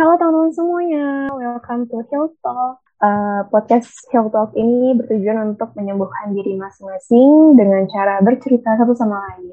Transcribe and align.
Halo 0.00 0.16
teman-teman 0.16 0.48
semuanya, 0.56 1.28
welcome 1.28 1.84
to 1.84 2.00
Hill 2.08 2.32
Talk. 2.40 2.80
Uh, 3.04 3.44
podcast 3.52 3.92
Hill 4.08 4.32
Talk 4.32 4.56
ini 4.56 4.96
bertujuan 4.96 5.52
untuk 5.52 5.76
menyembuhkan 5.76 6.32
diri 6.32 6.56
masing-masing 6.56 7.52
dengan 7.52 7.84
cara 7.84 8.16
bercerita 8.24 8.80
satu 8.80 8.96
sama 8.96 9.20
lain. 9.20 9.52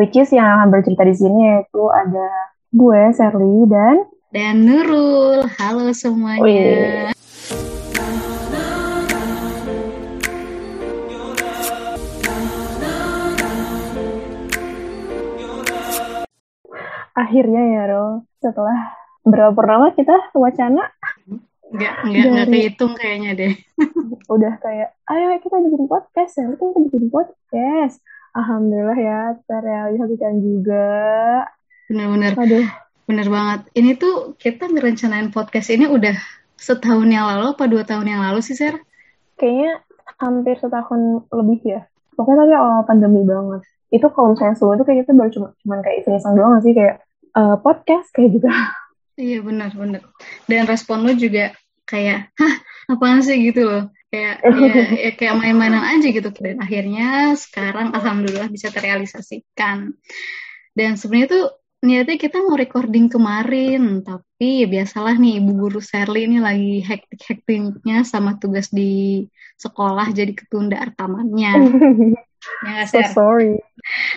Which 0.00 0.16
is 0.16 0.32
yang 0.32 0.48
akan 0.56 0.72
bercerita 0.72 1.04
di 1.04 1.12
sini 1.12 1.52
yaitu 1.52 1.84
ada 1.92 2.56
gue, 2.72 3.02
Sherly, 3.12 3.68
dan... 3.68 4.08
Dan 4.32 4.64
Nurul. 4.64 5.44
Halo 5.60 5.92
semuanya. 5.92 7.12
Wih. 7.12 7.12
akhirnya 17.12 17.60
ya 17.76 17.84
Ro 17.92 18.24
setelah 18.40 19.01
berapa 19.22 19.54
purnama 19.54 19.94
kita 19.94 20.34
wacana 20.34 20.90
Enggak, 21.72 22.04
enggak, 22.04 22.24
enggak 22.28 22.48
kehitung 22.52 22.92
kayaknya 23.00 23.30
deh. 23.32 23.52
udah 24.36 24.60
kayak, 24.60 24.92
ayo 25.08 25.40
kita 25.40 25.56
bikin 25.56 25.88
podcast 25.88 26.32
ya, 26.36 26.44
kita 26.52 26.78
bikin 26.84 27.08
podcast. 27.08 27.96
Alhamdulillah 28.36 28.98
ya, 29.00 29.20
terrealisasikan 29.48 30.36
juga. 30.36 30.92
Bener-bener. 31.88 32.36
Aduh. 32.36 32.68
Bener 33.08 33.24
banget. 33.32 33.60
Ini 33.72 33.96
tuh 33.96 34.36
kita 34.36 34.68
ngerencanain 34.68 35.32
podcast 35.32 35.72
ini 35.72 35.88
udah 35.88 36.12
setahun 36.60 37.08
yang 37.08 37.24
lalu 37.24 37.56
apa 37.56 37.64
dua 37.64 37.88
tahun 37.88 38.04
yang 38.04 38.20
lalu 38.20 38.44
sih, 38.44 38.52
Ser? 38.52 38.76
Kayaknya 39.40 39.80
hampir 40.20 40.60
setahun 40.60 41.24
lebih 41.32 41.60
ya. 41.64 41.88
Pokoknya 42.12 42.44
tadi 42.44 42.52
awal 42.52 42.84
pandemi 42.84 43.24
banget 43.24 43.64
itu 43.92 44.06
kalau 44.08 44.32
misalnya 44.32 44.56
sebelum 44.56 44.80
itu 44.80 44.84
kayak 44.88 44.98
kita 45.04 45.12
baru 45.12 45.30
cuma 45.30 45.48
cuman 45.60 45.78
kayak 45.84 45.96
iseng-iseng 46.00 46.32
doang 46.32 46.56
sih 46.64 46.72
kayak 46.72 47.04
uh, 47.36 47.56
podcast 47.60 48.08
kayak 48.16 48.40
gitu. 48.40 48.48
Iya 49.16 49.38
benar 49.44 49.70
benar. 49.76 50.02
Dan 50.48 50.64
respon 50.64 51.04
lu 51.04 51.12
juga 51.16 51.52
kayak 51.84 52.32
hah 52.36 52.54
apaan 52.92 53.20
sih 53.20 53.36
gitu 53.40 53.68
loh. 53.68 53.84
Kayak 54.12 54.44
ya, 54.44 54.72
ya 55.08 55.10
kayak 55.16 55.34
main-mainan 55.40 55.84
aja 55.84 56.08
gitu. 56.12 56.28
Dan 56.36 56.60
akhirnya 56.60 57.32
sekarang 57.36 57.96
alhamdulillah 57.96 58.48
bisa 58.52 58.68
terrealisasikan. 58.68 59.92
Dan 60.72 60.96
sebenarnya 60.96 61.28
tuh 61.32 61.44
niatnya 61.82 62.16
kita 62.16 62.38
mau 62.46 62.54
recording 62.54 63.10
kemarin, 63.10 64.06
tapi 64.06 64.64
ya 64.64 64.66
biasalah 64.70 65.18
nih 65.18 65.42
ibu 65.42 65.50
guru 65.66 65.80
Sherly 65.82 66.30
ini 66.30 66.38
lagi 66.38 66.80
hektik-hektiknya 66.80 68.06
sama 68.06 68.38
tugas 68.38 68.70
di 68.70 69.26
sekolah 69.58 70.14
jadi 70.14 70.32
ketunda 70.32 70.78
rekamannya. 70.78 71.52
ya 72.66 72.84
so 72.86 72.98
sorry. 73.12 73.58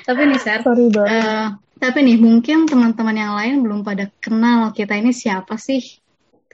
Tapi 0.06 0.22
nih, 0.30 0.40
Sar. 0.42 0.62
Sorry 0.62 0.90
banget. 0.94 1.12
Uh, 1.12 1.48
tapi 1.82 2.00
nih, 2.06 2.18
mungkin 2.22 2.70
teman-teman 2.70 3.16
yang 3.18 3.34
lain 3.36 3.56
belum 3.62 3.80
pada 3.82 4.10
kenal 4.22 4.72
kita 4.72 4.96
ini 4.98 5.12
siapa 5.12 5.58
sih? 5.60 5.82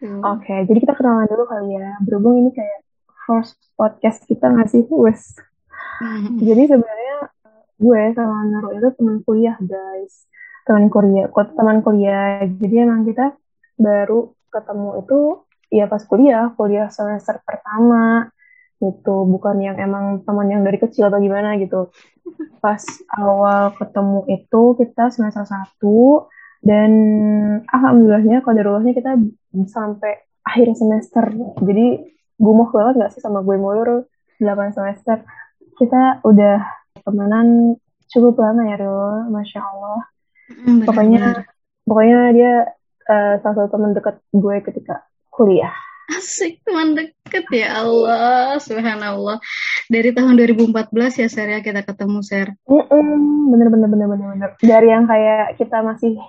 Oke, 0.02 0.50
okay, 0.50 0.60
jadi 0.66 0.82
kita 0.82 0.98
kenalan 0.98 1.30
dulu 1.30 1.46
kali 1.46 1.78
ya. 1.78 1.94
Berhubung 2.02 2.42
ini 2.42 2.50
kayak 2.50 2.82
first 3.30 3.60
podcast 3.78 4.26
kita 4.26 4.50
ngasih 4.50 4.90
wes. 4.90 5.38
Mm-hmm. 6.02 6.42
Jadi 6.42 6.64
sebenarnya 6.74 7.18
gue 7.78 8.02
sama 8.18 8.38
Nurul 8.50 8.74
itu 8.82 8.90
teman 8.98 9.18
kuliah, 9.22 9.58
guys. 9.62 10.26
Teman 10.66 10.90
kuliah, 10.90 11.30
teman 11.30 11.78
kuliah. 11.86 12.50
Jadi 12.50 12.76
emang 12.82 13.06
kita 13.06 13.38
baru 13.78 14.34
ketemu 14.50 14.90
itu 15.06 15.20
ya 15.72 15.86
pas 15.88 16.04
kuliah, 16.04 16.52
kuliah 16.58 16.90
semester 16.92 17.40
pertama 17.46 18.28
gitu. 18.82 19.30
Bukan 19.30 19.62
yang 19.62 19.78
emang 19.78 20.26
teman 20.26 20.50
yang 20.50 20.66
dari 20.66 20.82
kecil 20.82 21.08
atau 21.08 21.22
gimana 21.22 21.56
gitu. 21.62 21.94
Pas 22.58 22.82
awal 23.14 23.78
ketemu 23.78 24.20
itu 24.34 24.62
kita 24.82 25.14
semester 25.14 25.46
satu 25.46 26.28
dan 26.66 26.92
alhamdulillahnya 27.70 28.42
kodarullahnya 28.42 28.98
kita 28.98 29.18
sampai 29.70 30.26
akhir 30.42 30.74
semester. 30.74 31.30
Jadi 31.62 31.86
gue 32.42 32.54
mau 32.54 32.66
banget 32.74 33.06
gak 33.06 33.12
sih 33.14 33.22
sama 33.22 33.46
gue 33.46 33.56
mulur 33.62 34.10
8 34.42 34.74
semester? 34.74 35.22
Kita 35.78 36.26
udah 36.26 36.58
temenan 37.06 37.78
cukup 38.10 38.42
lama 38.42 38.66
ya 38.66 38.78
Rul. 38.82 39.30
Masya 39.30 39.62
Allah. 39.62 40.02
Mm, 40.52 40.84
pokoknya 40.84 41.24
pokoknya 41.88 42.20
dia 42.36 42.54
uh, 43.08 43.34
salah 43.40 43.56
satu 43.56 43.70
teman 43.78 43.96
dekat 43.96 44.20
gue 44.36 44.56
ketika 44.66 45.08
kuliah 45.32 45.72
Asik 46.12 46.60
teman 46.68 46.92
deket 46.98 47.46
ya 47.56 47.80
Allah, 47.80 48.60
subhanallah. 48.60 49.40
Dari 49.88 50.12
tahun 50.12 50.36
2014 50.36 51.24
ya 51.24 51.28
Ser 51.32 51.48
ya 51.48 51.60
kita 51.64 51.88
ketemu 51.88 52.20
Ser. 52.20 52.52
bener 53.52 53.68
bener 53.72 53.88
bener 53.88 54.08
bener 54.12 54.28
bener. 54.36 54.50
Dari 54.60 54.88
yang 54.92 55.08
kayak 55.08 55.56
kita 55.56 55.80
masih 55.80 56.20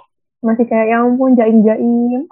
masih 0.42 0.65
kayak 0.66 0.87
yang 0.91 1.15
ampun 1.15 1.34
jaim 1.38 1.62
jaim 1.62 2.26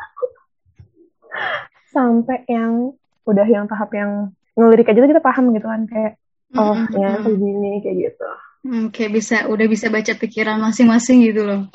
sampai 1.94 2.43
yang 2.50 2.94
udah 3.27 3.47
yang 3.47 3.71
tahap 3.71 3.91
yang 3.94 4.34
ngelirik 4.59 4.91
aja 4.91 5.06
kita 5.06 5.22
paham 5.22 5.55
gitu 5.55 5.66
kan 5.71 5.87
kayak 5.87 6.19
oh 6.59 6.75
mm 6.75 6.87
-hmm. 6.91 6.99
ya 6.99 7.10
begini 7.22 7.71
kayak 7.83 7.97
gitu. 8.10 8.28
Hmm, 8.60 8.87
kayak 8.93 9.12
bisa 9.16 9.49
udah 9.49 9.66
bisa 9.71 9.89
baca 9.89 10.12
pikiran 10.12 10.60
masing-masing 10.60 11.25
gitu 11.25 11.49
loh. 11.49 11.71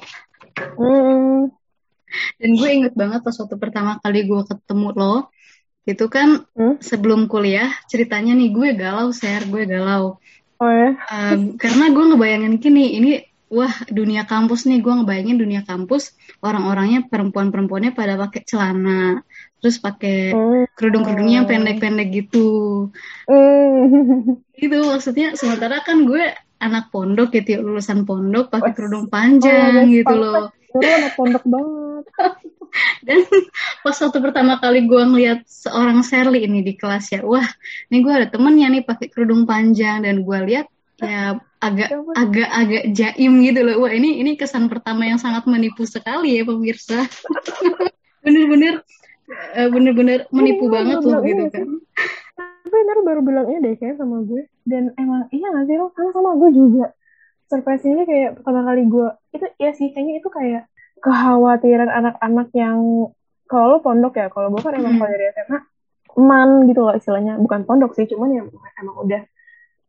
Mm. 0.77 1.49
Dan 2.39 2.49
gue 2.55 2.69
inget 2.69 2.93
banget 2.93 3.25
pas 3.25 3.35
waktu 3.35 3.55
pertama 3.57 3.97
kali 3.99 4.23
gue 4.23 4.41
ketemu 4.45 4.87
lo, 4.93 5.15
itu 5.85 6.05
kan 6.09 6.43
hmm? 6.57 6.81
sebelum 6.81 7.29
kuliah 7.29 7.69
ceritanya 7.85 8.33
nih 8.33 8.49
gue 8.49 8.69
galau 8.73 9.13
share 9.13 9.45
gue 9.45 9.69
galau 9.69 10.17
oh 10.57 10.71
ya 10.73 10.97
um, 11.13 11.55
karena 11.61 11.93
gue 11.93 12.03
ngebayangin 12.09 12.53
gini 12.57 12.85
ini 12.97 13.11
wah 13.53 13.71
dunia 13.87 14.25
kampus 14.25 14.65
nih 14.65 14.81
gue 14.81 14.93
ngebayangin 14.93 15.37
dunia 15.37 15.61
kampus 15.61 16.17
orang-orangnya 16.41 17.05
perempuan-perempuannya 17.05 17.93
pada 17.93 18.17
pakai 18.17 18.41
celana 18.41 19.21
terus 19.61 19.77
pakai 19.77 20.33
hmm. 20.33 20.73
kerudung-kerudungnya 20.73 21.45
yang 21.45 21.47
pendek-pendek 21.49 22.09
gitu 22.11 22.89
hmm. 23.29 24.41
gitu 24.61 24.77
maksudnya 24.89 25.37
sementara 25.37 25.85
kan 25.85 26.05
gue 26.09 26.33
anak 26.59 26.89
pondok 26.89 27.35
gitu 27.35 27.61
lulusan 27.61 28.07
pondok 28.07 28.51
pakai 28.51 28.71
kerudung 28.71 29.11
panjang 29.11 29.85
oh, 29.85 29.91
gitu 29.91 30.13
loh. 30.15 30.43
Dulu 30.71 30.87
anak 30.87 31.13
pondok 31.15 31.43
banget. 31.45 32.05
Dan 33.07 33.23
pas 33.87 33.95
waktu 33.95 34.19
pertama 34.19 34.59
kali 34.59 34.83
gue 34.83 34.99
ngeliat 34.99 35.47
seorang 35.47 36.03
Sherly 36.03 36.43
ini 36.43 36.59
di 36.59 36.75
kelas 36.75 37.07
ya 37.15 37.23
wah 37.23 37.47
ini 37.87 38.03
gue 38.03 38.11
ada 38.11 38.27
temennya 38.27 38.67
nih 38.67 38.83
pakai 38.83 39.07
kerudung 39.11 39.47
panjang. 39.47 40.03
Dan 40.03 40.23
gue 40.23 40.37
lihat 40.47 40.67
ya 40.99 41.39
agak 41.59 41.89
ya 41.91 41.99
agak 42.15 42.49
agak 42.51 42.83
jaim 42.91 43.33
gitu 43.43 43.59
loh. 43.63 43.85
Wah 43.87 43.91
ini 43.91 44.19
ini 44.19 44.35
kesan 44.35 44.67
pertama 44.67 45.07
yang 45.07 45.19
sangat 45.19 45.47
menipu 45.47 45.87
sekali 45.87 46.39
ya 46.39 46.43
pemirsa. 46.43 47.07
Bener-bener 48.25 48.81
eh, 49.53 49.69
bener-bener 49.69 50.29
menipu 50.33 50.69
iya, 50.69 50.73
banget 50.73 50.99
loh 51.01 51.19
gitu 51.21 51.43
kan 51.49 51.67
tapi 52.65 52.81
bener 52.81 52.97
baru 53.05 53.21
bilangnya 53.21 53.61
deh 53.61 53.77
kayak 53.77 54.01
sama 54.01 54.25
gue. 54.25 54.49
Dan 54.65 54.89
emang 54.97 55.29
iya 55.29 55.53
gak 55.53 55.69
sih 55.69 55.77
lo 55.77 55.93
sama 55.93 56.09
sama 56.17 56.31
gue 56.41 56.49
juga. 56.49 56.89
Surprise-nya 57.45 58.09
kayak 58.09 58.41
pertama 58.41 58.65
kali 58.65 58.89
gue 58.89 59.07
itu 59.37 59.45
ya 59.61 59.69
sih 59.77 59.93
kayaknya 59.93 60.17
itu 60.17 60.29
kayak 60.33 60.65
kekhawatiran 60.97 61.93
anak-anak 61.93 62.49
yang 62.57 63.09
kalau 63.45 63.77
lo 63.77 63.77
pondok 63.85 64.17
ya 64.17 64.33
kalau 64.33 64.49
gue 64.49 64.65
kan 64.65 64.73
emang 64.73 64.97
kalau 64.97 65.13
dari 65.13 65.29
SMA 65.29 65.59
man 66.17 66.49
gitu 66.65 66.81
loh 66.81 66.97
istilahnya. 66.97 67.37
Bukan 67.37 67.69
pondok 67.69 67.93
sih 67.93 68.09
cuman 68.09 68.33
ya 68.33 68.41
emang 68.81 68.97
udah 69.05 69.21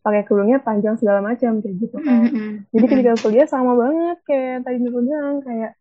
pakai 0.05 0.23
kerudungnya 0.29 0.61
panjang 0.61 1.01
segala 1.01 1.25
macam 1.25 1.65
kayak 1.65 1.75
gitu 1.81 1.97
kan. 2.05 2.29
Jadi 2.77 2.87
ketika 2.93 3.17
kuliah 3.25 3.49
sama 3.49 3.73
banget 3.73 4.21
kayak 4.29 4.69
tadi 4.69 4.85
gue 4.85 4.93
bilang 4.93 5.41
kayak 5.41 5.73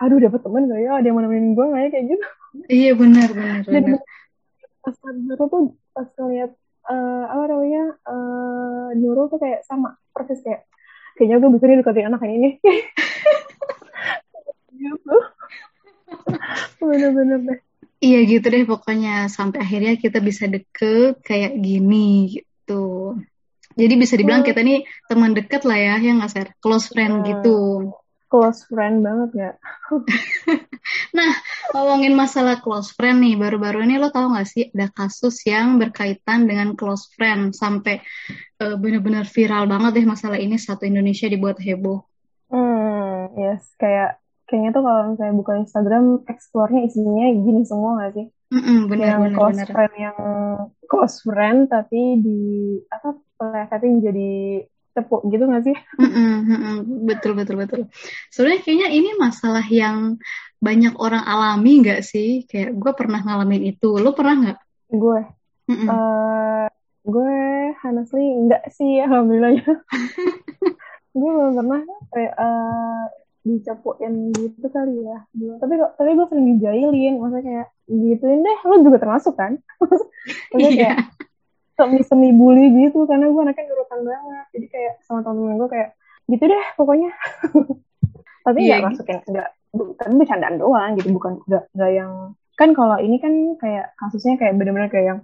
aduh 0.00 0.16
dapat 0.16 0.40
temen 0.40 0.72
gak 0.72 0.80
ya? 0.80 0.90
Ada 0.96 1.06
yang 1.12 1.16
mau 1.20 1.22
nemenin 1.28 1.52
gue 1.52 1.66
gak 1.68 1.80
ya? 1.84 1.88
Kayak 1.92 2.06
gitu. 2.16 2.26
Iya 2.66 2.92
benar 2.98 3.28
benar 3.30 3.62
dan 3.68 4.02
pas 4.80 4.96
Nurul 5.06 5.46
tuh 5.46 5.76
pas 5.90 6.06
ngeliat 6.18 6.50
uh, 6.88 7.24
apa 7.28 7.44
namanya 7.50 7.84
uh, 8.06 8.88
Nurul 8.96 9.30
tuh 9.30 9.40
kayak 9.42 9.66
sama 9.66 9.98
persis 10.10 10.42
kayak 10.42 10.66
kayaknya 11.18 11.36
gue 11.42 11.50
bisa 11.52 11.64
nih 11.68 11.78
deketin 11.82 12.08
anak 12.08 12.22
ini. 12.26 12.50
Gitu 14.80 15.16
bener-bener 16.80 17.38
deh. 17.46 17.58
Iya 18.00 18.24
gitu 18.24 18.46
deh 18.48 18.64
pokoknya 18.64 19.28
sampai 19.28 19.60
akhirnya 19.60 19.94
kita 20.00 20.24
bisa 20.24 20.48
deket 20.48 21.20
kayak 21.20 21.60
gini 21.60 22.32
gitu. 22.32 23.14
Jadi 23.76 23.94
bisa 24.00 24.16
dibilang 24.16 24.40
kita 24.40 24.64
nih 24.64 24.88
teman 25.06 25.36
deket 25.36 25.68
lah 25.68 25.76
ya 25.76 25.94
yang 26.00 26.18
nggak 26.18 26.32
share 26.32 26.52
close 26.64 26.88
friend 26.88 27.22
uh, 27.22 27.24
gitu 27.28 27.92
close 28.30 28.64
friend 28.70 29.02
banget 29.02 29.28
gak 29.34 29.54
nah 31.18 31.30
ngomongin 31.74 32.14
masalah 32.14 32.62
close 32.62 32.94
friend 32.94 33.20
nih 33.20 33.34
baru-baru 33.34 33.82
ini 33.84 33.98
lo 33.98 34.14
tau 34.14 34.30
gak 34.30 34.46
sih 34.46 34.70
ada 34.70 34.88
kasus 34.94 35.42
yang 35.44 35.82
berkaitan 35.82 36.46
dengan 36.46 36.78
close 36.78 37.10
friend 37.18 37.52
sampai 37.52 37.98
uh, 38.62 38.78
bener-bener 38.78 39.26
viral 39.26 39.66
banget 39.66 40.00
deh 40.00 40.06
masalah 40.06 40.38
ini 40.38 40.56
satu 40.56 40.86
Indonesia 40.86 41.26
dibuat 41.26 41.58
heboh 41.58 42.06
hmm 42.54 43.34
yes 43.34 43.74
kayak 43.76 44.22
kayaknya 44.50 44.70
tuh 44.74 44.82
kalau 44.82 45.02
misalnya 45.14 45.34
buka 45.38 45.52
Instagram 45.62 46.04
explore-nya 46.26 46.82
isinya 46.90 47.26
gini 47.30 47.62
semua 47.62 48.02
gak 48.02 48.12
sih? 48.18 48.26
Mm-mm, 48.50 48.90
bener, 48.90 49.06
yang 49.14 49.22
bener, 49.22 49.36
close 49.38 49.54
bener. 49.62 49.68
friend 49.70 49.94
yang 49.94 50.18
close 50.90 51.16
friend 51.22 51.58
tapi 51.70 52.18
di 52.18 52.40
apa 52.90 53.14
tapi 53.70 53.86
jadi 54.02 54.30
cepuk 55.00 55.24
gitu 55.32 55.48
gak 55.48 55.64
sih? 55.64 55.76
Mm-mm, 55.96 57.08
betul 57.08 57.32
betul 57.32 57.56
betul. 57.56 57.80
Sebenarnya 58.28 58.60
kayaknya 58.60 58.88
ini 58.92 59.10
masalah 59.16 59.64
yang 59.64 60.20
banyak 60.60 60.94
orang 61.00 61.24
alami 61.24 61.80
nggak 61.80 62.04
sih? 62.04 62.44
Kayak 62.44 62.76
gue 62.76 62.92
pernah 62.92 63.24
ngalamin 63.24 63.72
itu. 63.72 63.96
Lo 63.96 64.12
pernah 64.12 64.36
nggak? 64.36 64.58
Gue, 64.92 65.20
uh, 65.72 66.66
gue 67.08 67.36
honestly 67.80 68.26
enggak 68.28 68.68
sih 68.68 69.00
alhamdulillahnya. 69.00 69.64
gue 71.18 71.30
belum 71.32 71.56
pernah 71.56 71.82
kayak 72.12 72.34
uh, 72.38 73.04
dicepuin 73.42 74.36
gitu 74.36 74.68
kali 74.68 75.00
ya. 75.00 75.18
Tapi 75.58 75.74
tapi 75.96 76.10
gue 76.12 76.26
sering 76.28 76.46
dijailin, 76.54 77.14
maksudnya 77.18 77.44
kayak 77.48 77.68
gituin 77.88 78.40
deh. 78.44 78.58
Lo 78.68 78.74
juga 78.84 78.98
termasuk 79.00 79.34
kan? 79.40 79.56
maksudnya 80.52 80.70
kayak 80.76 80.98
semi 81.80 82.04
semi 82.04 82.28
bully 82.36 82.68
gitu 82.76 83.08
karena 83.08 83.32
gue 83.32 83.40
anaknya 83.40 83.64
nurutan 83.72 84.00
banget. 84.04 84.46
Jadi 84.52 84.66
kayak 84.68 84.92
sama 85.08 85.24
temen-temen 85.24 85.56
gue 85.56 85.68
kayak 85.72 85.88
gitu 86.28 86.44
deh 86.44 86.66
pokoknya. 86.76 87.10
tapi 88.44 88.58
nggak 88.66 88.80
yeah. 88.80 88.88
masukin 88.88 89.18
nggak 89.24 89.48
tapi 90.00 90.12
bercandaan 90.18 90.56
doang 90.58 90.98
gitu 90.98 91.14
bukan 91.14 91.38
nggak 91.46 91.64
nggak 91.76 91.90
yang 91.94 92.12
kan 92.58 92.70
kalau 92.76 92.96
ini 92.98 93.16
kan 93.22 93.56
kayak 93.56 93.94
kasusnya 93.96 94.36
kayak 94.36 94.58
benar-benar 94.58 94.90
kayak 94.90 95.06
yang 95.16 95.20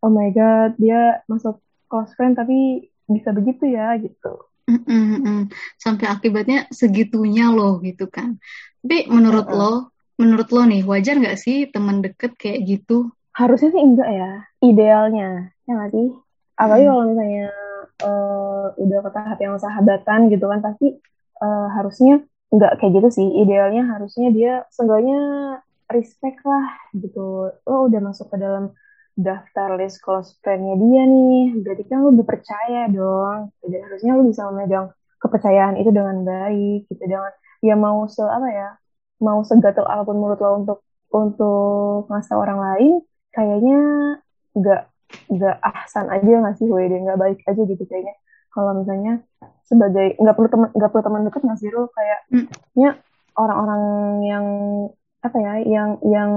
oh 0.00 0.10
my 0.10 0.32
god 0.32 0.74
dia 0.80 1.20
masuk 1.28 1.60
close 1.90 2.10
friend 2.16 2.38
tapi 2.38 2.88
bisa 3.10 3.34
begitu 3.34 3.68
ya 3.68 3.94
gitu 4.00 4.48
Mm-mm. 4.70 5.50
sampai 5.76 6.06
akibatnya 6.06 6.70
segitunya 6.70 7.50
loh 7.50 7.82
gitu 7.82 8.06
kan 8.06 8.38
tapi 8.80 9.10
menurut 9.10 9.46
uh 9.50 9.52
-uh. 9.52 9.58
lo 9.58 9.72
menurut 10.16 10.48
lo 10.54 10.62
nih 10.64 10.82
wajar 10.86 11.18
nggak 11.18 11.38
sih 11.38 11.68
teman 11.68 12.00
deket 12.00 12.38
kayak 12.38 12.64
gitu 12.64 13.10
harusnya 13.34 13.70
sih 13.74 13.82
enggak 13.82 14.08
ya 14.08 14.32
idealnya 14.62 15.52
ya 15.70 15.74
nggak 15.78 15.92
sih? 15.94 16.08
Apalagi 16.58 16.84
hmm. 16.84 16.92
kalau 16.92 17.04
misalnya 17.06 17.46
uh, 18.02 18.66
udah 18.74 18.98
ke 19.06 19.10
tahap 19.14 19.38
yang 19.38 19.54
sahabatan 19.56 20.20
gitu 20.28 20.44
kan 20.50 20.60
pasti 20.60 20.98
uh, 21.38 21.68
harusnya 21.78 22.26
nggak 22.50 22.72
kayak 22.82 22.92
gitu 22.98 23.08
sih. 23.14 23.28
Idealnya 23.46 23.86
harusnya 23.86 24.28
dia 24.34 24.52
seenggaknya 24.74 25.20
respect 25.94 26.42
lah 26.42 26.66
gitu. 26.98 27.54
Lo 27.64 27.86
udah 27.86 28.00
masuk 28.02 28.26
ke 28.34 28.36
dalam 28.42 28.74
daftar 29.14 29.78
list 29.78 30.00
close 30.02 30.38
friend-nya 30.40 30.80
dia 30.80 31.02
nih 31.04 31.60
berarti 31.62 31.84
kan 31.86 31.98
lo 32.02 32.10
dipercaya 32.10 32.90
dong. 32.90 33.54
Jadi 33.62 33.76
harusnya 33.78 34.12
lo 34.18 34.22
bisa 34.26 34.42
memegang 34.50 34.90
kepercayaan 35.20 35.76
itu 35.78 35.90
dengan 35.92 36.24
baik 36.24 36.88
gitu 36.88 37.04
dengan 37.04 37.30
ya 37.60 37.76
mau 37.76 38.08
se 38.08 38.24
apa 38.24 38.48
ya 38.48 38.68
mau 39.20 39.44
segatel 39.44 39.84
apa 39.84 40.02
pun 40.08 40.16
menurut 40.16 40.40
lo 40.40 40.50
untuk 40.64 40.78
untuk 41.12 42.08
ngasih 42.08 42.36
orang 42.40 42.58
lain 42.58 42.92
kayaknya 43.36 43.78
nggak 44.56 44.89
nggak 45.30 45.56
ahsan 45.62 46.06
aja 46.10 46.32
ngasih 46.46 46.66
WD 46.70 46.94
nggak 47.06 47.20
baik 47.20 47.38
aja 47.46 47.62
gitu 47.62 47.82
kayaknya 47.86 48.14
kalau 48.50 48.74
misalnya 48.82 49.22
sebagai 49.66 50.18
nggak 50.18 50.34
perlu 50.34 50.48
teman 50.50 50.68
nggak 50.74 50.90
perlu 50.90 51.04
teman 51.06 51.22
dekat 51.26 51.42
nggak 51.46 51.58
sih 51.62 51.70
lo 51.70 51.86
kayaknya 51.94 52.90
hmm. 52.94 53.38
orang-orang 53.38 53.82
yang 54.26 54.46
apa 55.20 55.36
ya 55.36 55.54
yang 55.62 55.90
yang 56.02 56.32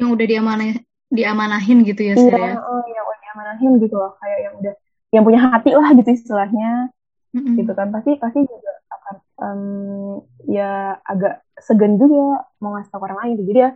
yang 0.00 0.08
udah 0.16 0.26
diamanah 0.26 0.80
diamanahin 1.10 1.82
gitu 1.84 2.02
ya 2.06 2.14
iya, 2.16 2.30
ya? 2.30 2.54
oh, 2.56 2.82
yang 2.86 3.04
udah 3.04 3.20
diamanahin 3.20 3.72
gitu 3.82 3.94
loh 3.98 4.14
kayak 4.22 4.38
yang 4.46 4.54
udah 4.62 4.74
yang 5.10 5.22
punya 5.26 5.40
hati 5.42 5.70
lah 5.74 5.90
gitu 5.98 6.10
istilahnya 6.14 6.94
mm-hmm. 7.34 7.54
gitu 7.58 7.72
kan 7.74 7.90
pasti 7.90 8.14
pasti 8.16 8.40
juga 8.46 8.72
akan 8.94 9.14
um, 9.42 9.62
ya 10.46 10.96
agak 11.02 11.42
segan 11.58 11.98
juga 11.98 12.46
mau 12.62 12.78
ngasih 12.78 12.90
tahu 12.94 13.02
orang 13.04 13.18
lain 13.26 13.32
gitu. 13.42 13.46
jadi 13.52 13.60
ya 13.60 13.70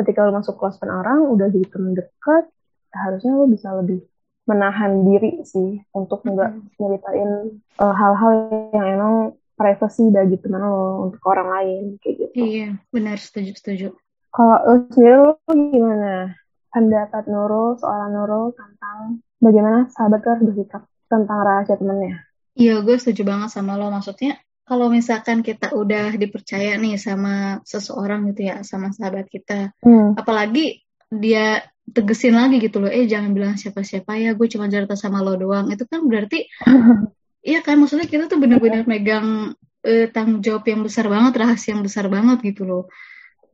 ketika 0.00 0.18
lo 0.24 0.32
masuk 0.32 0.56
kelas 0.56 0.80
orang 0.82 1.20
udah 1.28 1.46
jadi 1.52 1.66
teman 1.68 1.92
dekat 1.92 2.44
harusnya 2.92 3.32
lo 3.36 3.46
bisa 3.48 3.72
lebih 3.76 4.04
menahan 4.48 5.04
diri 5.04 5.44
sih 5.44 5.84
untuk 5.92 6.24
nggak 6.24 6.50
mm-hmm. 6.56 6.76
nyeritain 6.80 7.30
uh, 7.76 7.94
hal-hal 7.94 8.32
yang 8.72 8.86
emang 8.96 9.14
privacy 9.58 10.08
bagi 10.08 10.40
teman 10.40 10.64
lo 10.64 11.10
untuk 11.10 11.20
orang 11.28 11.48
lain 11.52 11.82
kayak 12.00 12.16
gitu. 12.16 12.34
Iya, 12.38 12.68
benar 12.88 13.20
setuju 13.20 13.52
setuju. 13.58 13.88
Kalau 14.32 14.56
lo 14.64 14.74
sendiri 14.88 15.16
lo 15.20 15.32
gimana 15.48 16.32
pendapat 16.72 17.24
Nurul 17.28 17.76
seorang 17.76 18.10
Nurul 18.14 18.54
tentang 18.56 19.20
bagaimana 19.42 19.90
sahabat 19.92 20.20
harus 20.24 20.42
bersikap 20.48 20.82
tentang 21.08 21.38
rahasia 21.42 21.76
temennya? 21.76 22.24
Iya, 22.58 22.82
gue 22.82 22.96
setuju 22.98 23.22
banget 23.26 23.50
sama 23.54 23.78
lo. 23.78 23.88
Maksudnya 23.88 24.38
kalau 24.68 24.92
misalkan 24.92 25.40
kita 25.40 25.72
udah 25.72 26.12
dipercaya 26.18 26.76
nih 26.76 27.00
sama 27.00 27.64
seseorang 27.64 28.28
gitu 28.32 28.52
ya, 28.52 28.60
sama 28.66 28.92
sahabat 28.92 29.30
kita, 29.32 29.72
hmm. 29.80 30.18
apalagi 30.18 30.84
dia 31.08 31.64
tegesin 31.94 32.34
lagi 32.36 32.58
gitu 32.58 32.82
loh, 32.82 32.90
eh 32.90 33.08
jangan 33.08 33.30
bilang 33.32 33.54
siapa-siapa 33.56 34.18
ya, 34.18 34.30
gue 34.34 34.46
cuma 34.50 34.68
cerita 34.68 34.94
sama 34.94 35.24
lo 35.24 35.34
doang. 35.36 35.72
Itu 35.72 35.84
kan 35.88 36.04
berarti, 36.04 36.48
iya 37.50 37.60
kan, 37.64 37.78
maksudnya 37.80 38.06
kita 38.08 38.26
tuh 38.26 38.38
bener-bener 38.40 38.84
megang 38.84 39.54
uh, 39.84 40.06
tanggung 40.12 40.40
jawab 40.44 40.64
yang 40.68 40.82
besar 40.84 41.06
banget, 41.06 41.32
rahasia 41.38 41.76
yang 41.76 41.82
besar 41.84 42.06
banget 42.10 42.38
gitu 42.44 42.68
loh. 42.68 42.84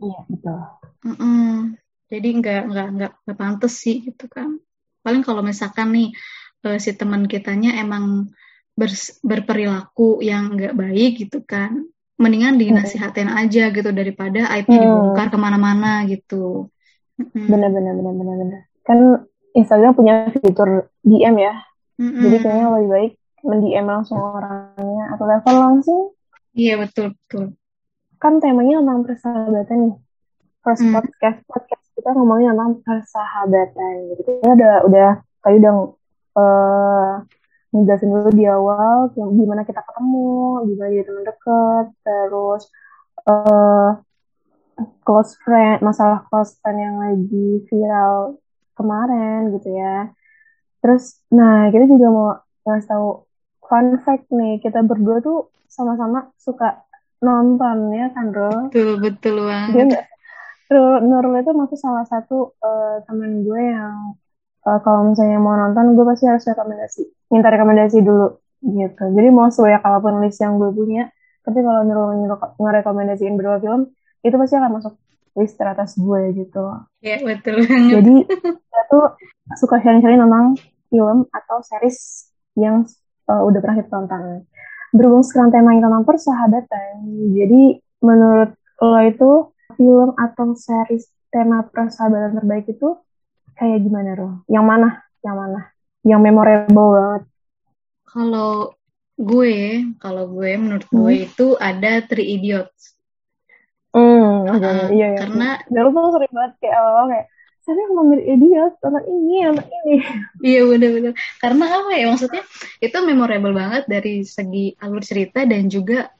Iya 0.00 0.18
betul. 0.26 0.58
Uh 1.04 1.10
-uh. 1.10 1.54
Jadi 2.12 2.28
nggak 2.38 2.62
nggak 2.70 2.88
nggak 2.94 3.12
nggak 3.26 3.38
pantas 3.38 3.74
sih 3.80 4.04
gitu 4.04 4.28
kan. 4.30 4.60
Paling 5.04 5.22
kalau 5.24 5.42
misalkan 5.42 5.92
nih 5.92 6.08
uh, 6.64 6.78
si 6.78 6.94
teman 6.94 7.26
kitanya 7.26 7.76
emang 7.80 8.32
ber, 8.76 8.90
berperilaku 9.24 10.20
yang 10.20 10.54
nggak 10.54 10.74
baik 10.74 11.12
gitu 11.26 11.42
kan, 11.42 11.86
mendingan 12.18 12.58
dinasihatin 12.60 13.30
aja 13.30 13.70
gitu 13.70 13.90
daripada 13.90 14.50
IP 14.54 14.68
hmm. 14.70 14.80
dibongkar 14.80 15.26
ke 15.30 15.38
mana-mana 15.38 16.04
gitu. 16.06 16.70
Bener-bener 17.18 17.92
bener-bener 17.94 18.34
bener. 18.42 18.60
Kan 18.82 18.98
Instagram 19.54 19.94
punya 19.94 20.28
fitur 20.34 20.90
DM 21.06 21.38
ya. 21.38 21.54
Mm-hmm. 22.02 22.22
Jadi 22.26 22.36
kayaknya 22.42 22.66
lebih 22.74 22.90
baik 22.90 23.12
mendm 23.44 23.86
langsung 23.86 24.18
orangnya 24.18 25.04
atau 25.14 25.24
telepon 25.28 25.56
langsung. 25.56 26.02
Iya 26.56 26.80
betul 26.80 27.14
betul. 27.14 27.54
Kan 28.18 28.42
temanya 28.42 28.82
tentang 28.82 29.00
persahabatan 29.06 29.78
nih. 29.78 29.94
First 30.64 30.82
mm. 30.82 30.92
podcast 30.96 31.38
podcast 31.46 31.84
kita 31.94 32.10
ngomongin 32.16 32.56
tentang 32.56 32.72
persahabatan. 32.82 33.94
Jadi 34.10 34.22
kita 34.26 34.48
udah 34.58 34.74
udah 34.88 35.10
tadi 35.44 35.56
udah 35.60 35.74
uh, 36.34 37.12
ngejelasin 37.74 38.10
dulu 38.10 38.30
di 38.30 38.46
awal 38.46 39.10
gimana 39.14 39.62
kita 39.66 39.82
ketemu, 39.82 40.62
gimana 40.70 40.88
jadi 40.94 41.04
teman 41.10 41.24
dekat, 41.26 41.86
terus 42.06 42.62
uh, 43.26 43.98
close 45.04 45.36
friend, 45.42 45.82
masalah 45.82 46.26
close 46.28 46.58
friend 46.60 46.78
yang 46.80 46.96
lagi 46.98 47.62
viral 47.70 48.38
kemarin 48.74 49.54
gitu 49.54 49.68
ya. 49.74 50.10
Terus, 50.82 51.22
nah 51.32 51.70
kita 51.72 51.88
juga 51.88 52.08
mau 52.10 52.28
ngasih 52.66 52.88
tahu 52.90 53.08
fun 53.64 53.86
fact 54.04 54.28
nih, 54.28 54.60
kita 54.60 54.84
berdua 54.84 55.24
tuh 55.24 55.48
sama-sama 55.68 56.28
suka 56.36 56.84
nonton 57.24 57.90
ya 57.96 58.12
kan, 58.12 58.30
Ro? 58.30 58.68
Betul, 58.68 59.00
betul 59.00 59.36
banget. 59.48 59.72
Dia 59.72 59.84
gak, 59.88 60.04
Nurul 61.04 61.40
itu 61.40 61.52
masuk 61.54 61.78
salah 61.78 62.04
satu 62.04 62.56
uh, 62.60 63.00
temen 63.06 63.46
gue 63.46 63.60
yang 63.62 64.16
uh, 64.66 64.80
kalau 64.82 65.12
misalnya 65.12 65.38
mau 65.40 65.56
nonton, 65.56 65.96
gue 65.96 66.04
pasti 66.04 66.24
harus 66.28 66.44
rekomendasi. 66.44 67.02
Minta 67.32 67.48
rekomendasi 67.48 67.98
dulu 68.04 68.28
gitu. 68.64 69.04
Jadi 69.12 69.28
mau 69.28 69.48
sesuai 69.48 69.80
apa 69.80 70.00
pun 70.00 70.20
list 70.24 70.40
yang 70.40 70.56
gue 70.56 70.72
punya, 70.72 71.08
tapi 71.44 71.60
kalau 71.64 71.80
Nurul 71.84 72.28
ngerekomendasiin 72.60 73.36
berdua 73.36 73.60
film, 73.60 73.92
itu 74.24 74.34
pasti 74.40 74.54
akan 74.56 74.72
masuk 74.80 74.94
list 75.36 75.54
teratas 75.60 75.94
gue 75.98 76.22
gitu. 76.32 76.64
Iya 77.04 77.20
betul. 77.22 77.62
Jadi 77.68 78.14
kita 78.24 78.80
tuh 78.88 79.14
suka 79.60 79.78
sharing-sharing 79.82 80.22
tentang 80.22 80.56
film 80.88 81.18
atau 81.28 81.58
series 81.60 82.30
yang 82.56 82.86
uh, 83.28 83.42
udah 83.44 83.58
pernah 83.60 83.76
kita 83.82 83.90
tonton. 83.90 84.46
Berhubung 84.94 85.26
sekarang 85.26 85.50
temanya 85.50 85.90
tentang 85.90 86.06
persahabatan, 86.06 87.02
jadi 87.34 87.82
menurut 87.98 88.54
lo 88.78 89.00
itu 89.02 89.30
film 89.74 90.14
atau 90.14 90.54
series 90.54 91.10
tema 91.34 91.66
persahabatan 91.66 92.38
terbaik 92.38 92.70
itu 92.70 92.94
kayak 93.58 93.82
gimana 93.82 94.14
Roh? 94.14 94.34
Yang 94.46 94.64
mana? 94.70 94.88
Yang 95.26 95.36
mana? 95.36 95.60
Yang 96.06 96.20
memorable 96.22 96.90
banget? 96.94 97.22
Kalau 98.06 98.52
gue, 99.18 99.54
kalau 99.98 100.24
gue 100.30 100.50
menurut 100.54 100.86
hmm. 100.86 100.94
gue 100.94 101.12
itu 101.26 101.46
ada 101.58 101.98
Three 102.06 102.38
Idiots. 102.38 102.93
Hmm, 103.94 104.50
uh, 104.50 104.90
iya, 104.90 104.90
iya. 104.90 105.08
Karena 105.22 105.48
ya, 105.70 105.86
lu 105.86 105.94
tuh 105.94 106.18
sering 106.18 106.32
banget 106.34 106.52
kayak 106.58 106.76
awal 106.82 107.06
kayak 107.06 107.26
saya 107.64 107.80
ngomongin 107.88 108.20
idiot 108.28 108.76
anak 108.84 109.04
ini 109.08 109.36
anak 109.40 109.66
ini 109.72 109.94
iya 110.52 110.60
benar-benar 110.68 111.14
karena 111.40 111.64
apa 111.64 111.90
ya 111.96 112.04
maksudnya 112.12 112.42
itu 112.76 112.96
memorable 113.00 113.56
banget 113.56 113.88
dari 113.88 114.20
segi 114.20 114.76
alur 114.76 115.00
cerita 115.00 115.48
dan 115.48 115.72
juga 115.72 116.12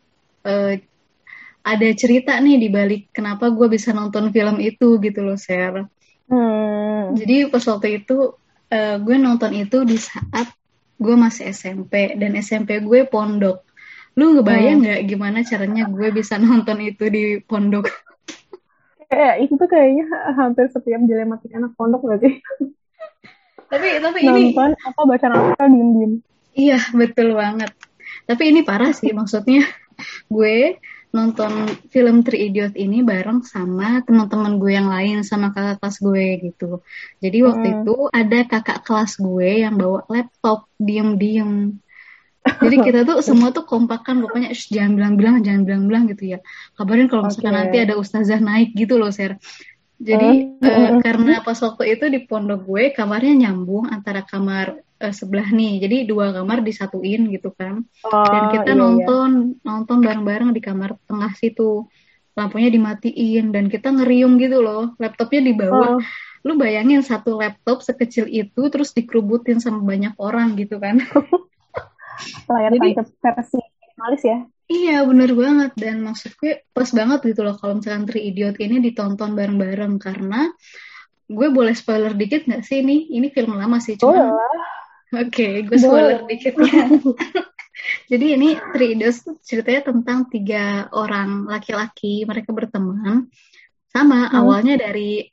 uh, 0.48 0.72
ada 1.64 1.88
cerita 1.92 2.40
nih 2.40 2.56
di 2.56 2.68
balik 2.72 3.12
kenapa 3.12 3.52
gue 3.52 3.68
bisa 3.68 3.92
nonton 3.92 4.32
film 4.32 4.56
itu 4.56 4.96
gitu 4.96 5.20
loh 5.20 5.36
Sarah 5.36 5.84
hmm. 6.32 7.12
jadi 7.20 7.52
pas 7.52 7.64
waktu 7.68 8.00
itu 8.00 8.32
uh, 8.72 8.96
gue 8.96 9.16
nonton 9.20 9.52
itu 9.52 9.84
di 9.84 10.00
saat 10.00 10.48
gue 10.96 11.14
masih 11.16 11.52
SMP 11.52 12.16
dan 12.16 12.40
SMP 12.40 12.80
gue 12.80 13.04
pondok 13.04 13.68
Lu 14.14 14.38
ngebayang 14.38 14.78
hmm. 14.78 14.84
nggak 14.86 15.00
hmm. 15.02 15.10
gimana 15.10 15.38
caranya 15.42 15.82
gue 15.90 16.08
bisa 16.14 16.34
nonton 16.38 16.78
itu 16.82 17.04
di 17.10 17.24
pondok? 17.42 17.90
Kayak 19.10 19.34
itu 19.46 19.52
tuh 19.58 19.68
kayaknya 19.68 20.06
hampir 20.34 20.66
setiap 20.70 21.02
dilematik 21.06 21.50
anak 21.54 21.74
pondok 21.78 22.02
gak 22.08 22.20
sih? 22.24 22.34
tapi 23.72 23.98
tapi 23.98 24.18
ini 24.22 24.54
nonton 24.54 24.70
apa 24.86 25.00
baca 25.02 25.26
novel 25.32 25.66
diem 25.66 25.90
diem 25.98 26.12
Iya, 26.54 26.78
betul 26.94 27.34
banget. 27.34 27.74
Tapi 28.30 28.54
ini 28.54 28.62
parah 28.62 28.94
sih, 28.94 29.10
maksudnya 29.10 29.66
gue 30.30 30.78
nonton 31.14 31.70
film 31.94 32.26
Three 32.26 32.50
Idiot 32.50 32.74
ini 32.74 33.06
bareng 33.06 33.46
sama 33.46 34.02
teman-teman 34.02 34.58
gue 34.58 34.72
yang 34.74 34.90
lain 34.90 35.22
sama 35.22 35.54
kakak 35.54 35.78
kelas 35.78 35.98
gue 36.02 36.26
gitu. 36.50 36.70
Jadi 37.22 37.38
waktu 37.46 37.66
hmm. 37.70 37.76
itu 37.82 37.96
ada 38.10 38.38
kakak 38.50 38.82
kelas 38.82 39.18
gue 39.22 39.62
yang 39.62 39.78
bawa 39.78 40.02
laptop 40.10 40.66
diem-diem. 40.78 41.78
Jadi 42.44 42.76
kita 42.84 43.00
tuh 43.08 43.24
semua 43.24 43.48
tuh 43.56 43.64
kompakan 43.64 44.20
pokoknya 44.20 44.52
jangan 44.52 45.00
bilang-bilang 45.00 45.40
jangan 45.40 45.62
bilang-bilang 45.64 46.04
gitu 46.12 46.36
ya. 46.36 46.38
Kabarin 46.76 47.08
kalau 47.08 47.28
misalkan 47.28 47.56
okay. 47.56 47.60
nanti 47.64 47.76
ada 47.80 47.94
ustazah 47.96 48.40
naik 48.40 48.76
gitu 48.76 49.00
loh, 49.00 49.08
Ser. 49.08 49.40
Jadi 49.96 50.60
uh, 50.60 50.68
uh, 50.68 50.90
karena 51.00 51.40
pas 51.40 51.56
waktu 51.56 51.96
itu 51.96 52.04
di 52.10 52.26
pondok 52.26 52.66
gue 52.66 52.92
kamarnya 52.92 53.48
nyambung 53.48 53.88
antara 53.88 54.20
kamar 54.26 54.76
uh, 55.00 55.14
sebelah 55.14 55.48
nih. 55.48 55.80
Jadi 55.80 55.96
dua 56.04 56.36
kamar 56.36 56.60
disatuin 56.60 57.32
gitu 57.32 57.54
kan. 57.54 57.80
Oh, 58.04 58.26
Dan 58.28 58.42
kita 58.52 58.70
iya, 58.72 58.76
iya. 58.76 58.82
nonton 58.82 59.30
iya. 59.56 59.64
nonton 59.64 59.96
bareng-bareng 60.04 60.50
di 60.52 60.60
kamar 60.60 61.00
tengah 61.08 61.32
situ. 61.38 61.88
Lampunya 62.34 62.68
dimatiin 62.68 63.54
dan 63.54 63.70
kita 63.70 63.94
ngeriung 63.94 64.36
gitu 64.42 64.60
loh. 64.60 64.92
Laptopnya 64.98 65.40
di 65.40 65.54
bawah. 65.56 65.96
Oh. 65.96 66.02
Lu 66.44 66.60
bayangin 66.60 67.00
satu 67.00 67.40
laptop 67.40 67.80
sekecil 67.80 68.28
itu 68.28 68.68
terus 68.68 68.92
dikerubutin 68.92 69.62
sama 69.62 69.80
banyak 69.80 70.12
orang 70.20 70.58
gitu 70.58 70.76
kan. 70.76 71.00
Layar 72.48 72.72
Jadi, 72.76 72.88
versi 73.20 73.58
minimalis 73.60 74.22
ya. 74.24 74.38
Iya 74.64 75.04
bener 75.04 75.36
banget 75.36 75.72
dan 75.76 76.00
maksudku 76.00 76.48
pas 76.72 76.88
banget 76.88 77.20
gitu 77.28 77.44
loh 77.44 77.52
kalau 77.60 77.76
misalkan 77.76 78.08
Tri 78.08 78.32
Idiot 78.32 78.56
ini 78.56 78.80
ditonton 78.80 79.36
bareng-bareng 79.36 80.00
karena 80.00 80.48
gue 81.28 81.48
boleh 81.52 81.76
spoiler 81.76 82.16
dikit 82.16 82.48
nggak 82.48 82.64
sih 82.64 82.80
ini 82.80 83.12
ini 83.12 83.28
film 83.28 83.60
lama 83.60 83.76
sih 83.76 84.00
cuma 84.00 84.32
oke 85.12 85.28
okay, 85.28 85.68
gue 85.68 85.76
spoiler 85.76 86.24
boleh. 86.24 86.28
dikit 86.32 86.54
ya 86.64 86.84
jadi 88.16 88.26
ini 88.40 88.56
Tri 88.72 88.96
Idiot 88.96 89.16
ceritanya 89.44 89.92
tentang 89.92 90.32
tiga 90.32 90.88
orang 90.96 91.44
laki-laki 91.44 92.24
mereka 92.24 92.56
berteman 92.56 93.28
sama 93.92 94.32
hmm. 94.32 94.36
awalnya 94.36 94.74
dari 94.80 95.28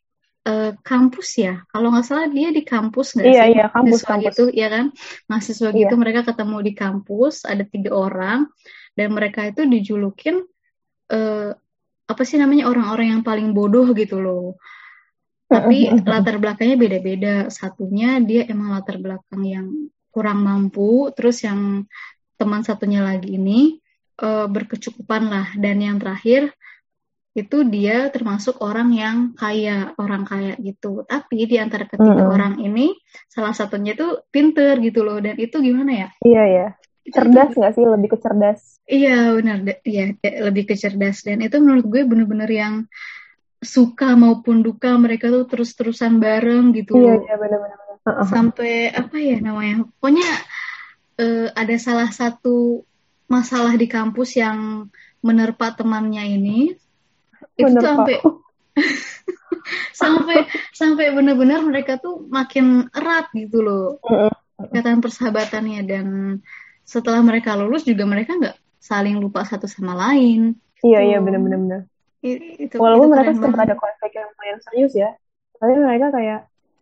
uh, 0.48 0.72
kampus 0.82 1.30
ya. 1.38 1.62
Kalau 1.70 1.94
nggak 1.94 2.06
salah 2.06 2.28
dia 2.30 2.50
di 2.50 2.64
kampus 2.66 3.18
nggak 3.18 3.28
iya, 3.28 3.44
sih? 3.46 3.52
iya 3.58 3.66
kampus 3.70 4.02
kampus. 4.06 4.26
gitu 4.34 4.44
ya 4.54 4.68
kan? 4.72 4.86
Mahasiswa 5.30 5.70
iya. 5.74 5.80
gitu 5.86 5.94
mereka 5.98 6.22
ketemu 6.26 6.58
di 6.66 6.74
kampus 6.74 7.46
ada 7.46 7.64
tiga 7.66 7.92
orang 7.94 8.50
dan 8.98 9.08
mereka 9.14 9.48
itu 9.48 9.64
dijulukin 9.64 10.44
uh, 11.14 11.50
apa 12.12 12.24
sih 12.28 12.36
namanya 12.36 12.68
orang-orang 12.68 13.20
yang 13.20 13.24
paling 13.24 13.54
bodoh 13.56 13.88
gitu 13.94 14.20
loh. 14.20 14.60
Tapi 15.48 15.92
latar 16.10 16.40
belakangnya 16.42 16.78
beda-beda. 16.80 17.36
Satunya 17.52 18.20
dia 18.24 18.48
emang 18.48 18.74
latar 18.74 18.98
belakang 18.98 19.44
yang 19.46 19.68
kurang 20.12 20.44
mampu 20.44 21.08
terus 21.16 21.40
yang 21.48 21.88
teman 22.36 22.66
satunya 22.68 23.00
lagi 23.00 23.38
ini 23.38 23.80
uh, 24.20 24.48
berkecukupan 24.50 25.24
lah. 25.32 25.48
Dan 25.56 25.80
yang 25.80 26.02
terakhir 26.02 26.52
itu 27.32 27.64
dia 27.64 28.12
termasuk 28.12 28.60
orang 28.60 28.92
yang 28.92 29.18
kaya 29.34 29.96
orang 29.96 30.28
kaya 30.28 30.60
gitu. 30.60 31.08
Tapi 31.08 31.48
di 31.48 31.56
antara 31.56 31.88
ketiga 31.88 32.28
mm-hmm. 32.28 32.36
orang 32.36 32.54
ini 32.60 32.92
salah 33.32 33.56
satunya 33.56 33.96
itu 33.96 34.20
pinter 34.28 34.80
gitu 34.84 35.08
loh. 35.08 35.24
Dan 35.24 35.40
itu 35.40 35.60
gimana 35.64 36.08
ya? 36.08 36.10
Iya 36.24 36.44
ya 36.48 36.68
cerdas 37.02 37.58
nggak 37.58 37.74
sih? 37.74 37.86
Lebih 37.88 38.10
ke 38.14 38.18
cerdas. 38.22 38.62
Iya 38.86 39.18
benar. 39.40 39.58
Iya 39.82 40.04
lebih 40.46 40.64
ke 40.70 40.76
cerdas. 40.78 41.24
Dan 41.26 41.42
itu 41.42 41.58
menurut 41.58 41.86
gue 41.88 42.02
bener-bener 42.06 42.52
yang 42.52 42.76
suka 43.62 44.18
maupun 44.18 44.66
duka 44.66 44.98
mereka 44.98 45.30
tuh 45.30 45.46
terus-terusan 45.46 46.18
bareng 46.18 46.74
gitu 46.74 46.98
iya 46.98 47.22
iya 47.22 47.36
benar-benar 47.38 47.78
sampai 48.26 48.90
apa 48.90 49.18
ya 49.22 49.38
namanya? 49.38 49.86
Pokoknya 49.86 50.30
uh, 51.22 51.48
ada 51.54 51.76
salah 51.78 52.10
satu 52.10 52.82
masalah 53.30 53.78
di 53.78 53.86
kampus 53.86 54.36
yang 54.42 54.90
menerpa 55.22 55.78
temannya 55.78 56.26
ini 56.42 56.74
itu 57.62 57.74
tuh 57.78 57.86
sampai 57.90 58.18
sampai 59.94 60.38
sampai 60.74 61.06
benar-benar 61.14 61.62
mereka 61.62 62.02
tuh 62.02 62.26
makin 62.28 62.90
erat 62.92 63.30
gitu 63.36 63.62
loh 63.62 64.02
ikatan 64.70 65.02
persahabatannya 65.02 65.82
dan 65.86 66.06
setelah 66.86 67.22
mereka 67.24 67.58
lulus 67.58 67.84
juga 67.84 68.06
mereka 68.06 68.38
nggak 68.38 68.58
saling 68.82 69.22
lupa 69.22 69.46
satu 69.46 69.70
sama 69.70 69.94
lain. 69.94 70.58
Iya 70.82 71.00
iya 71.06 71.18
benar-benar. 71.22 71.86
Itu, 72.22 72.78
Walaupun 72.78 73.10
itu 73.10 73.14
mereka 73.18 73.32
sempat 73.38 73.62
ada 73.70 73.76
konflik 73.78 74.12
yang 74.18 74.28
lumayan 74.34 74.60
serius 74.62 74.94
ya, 74.94 75.10
tapi 75.58 75.74
mereka 75.78 76.14
kayak 76.14 76.40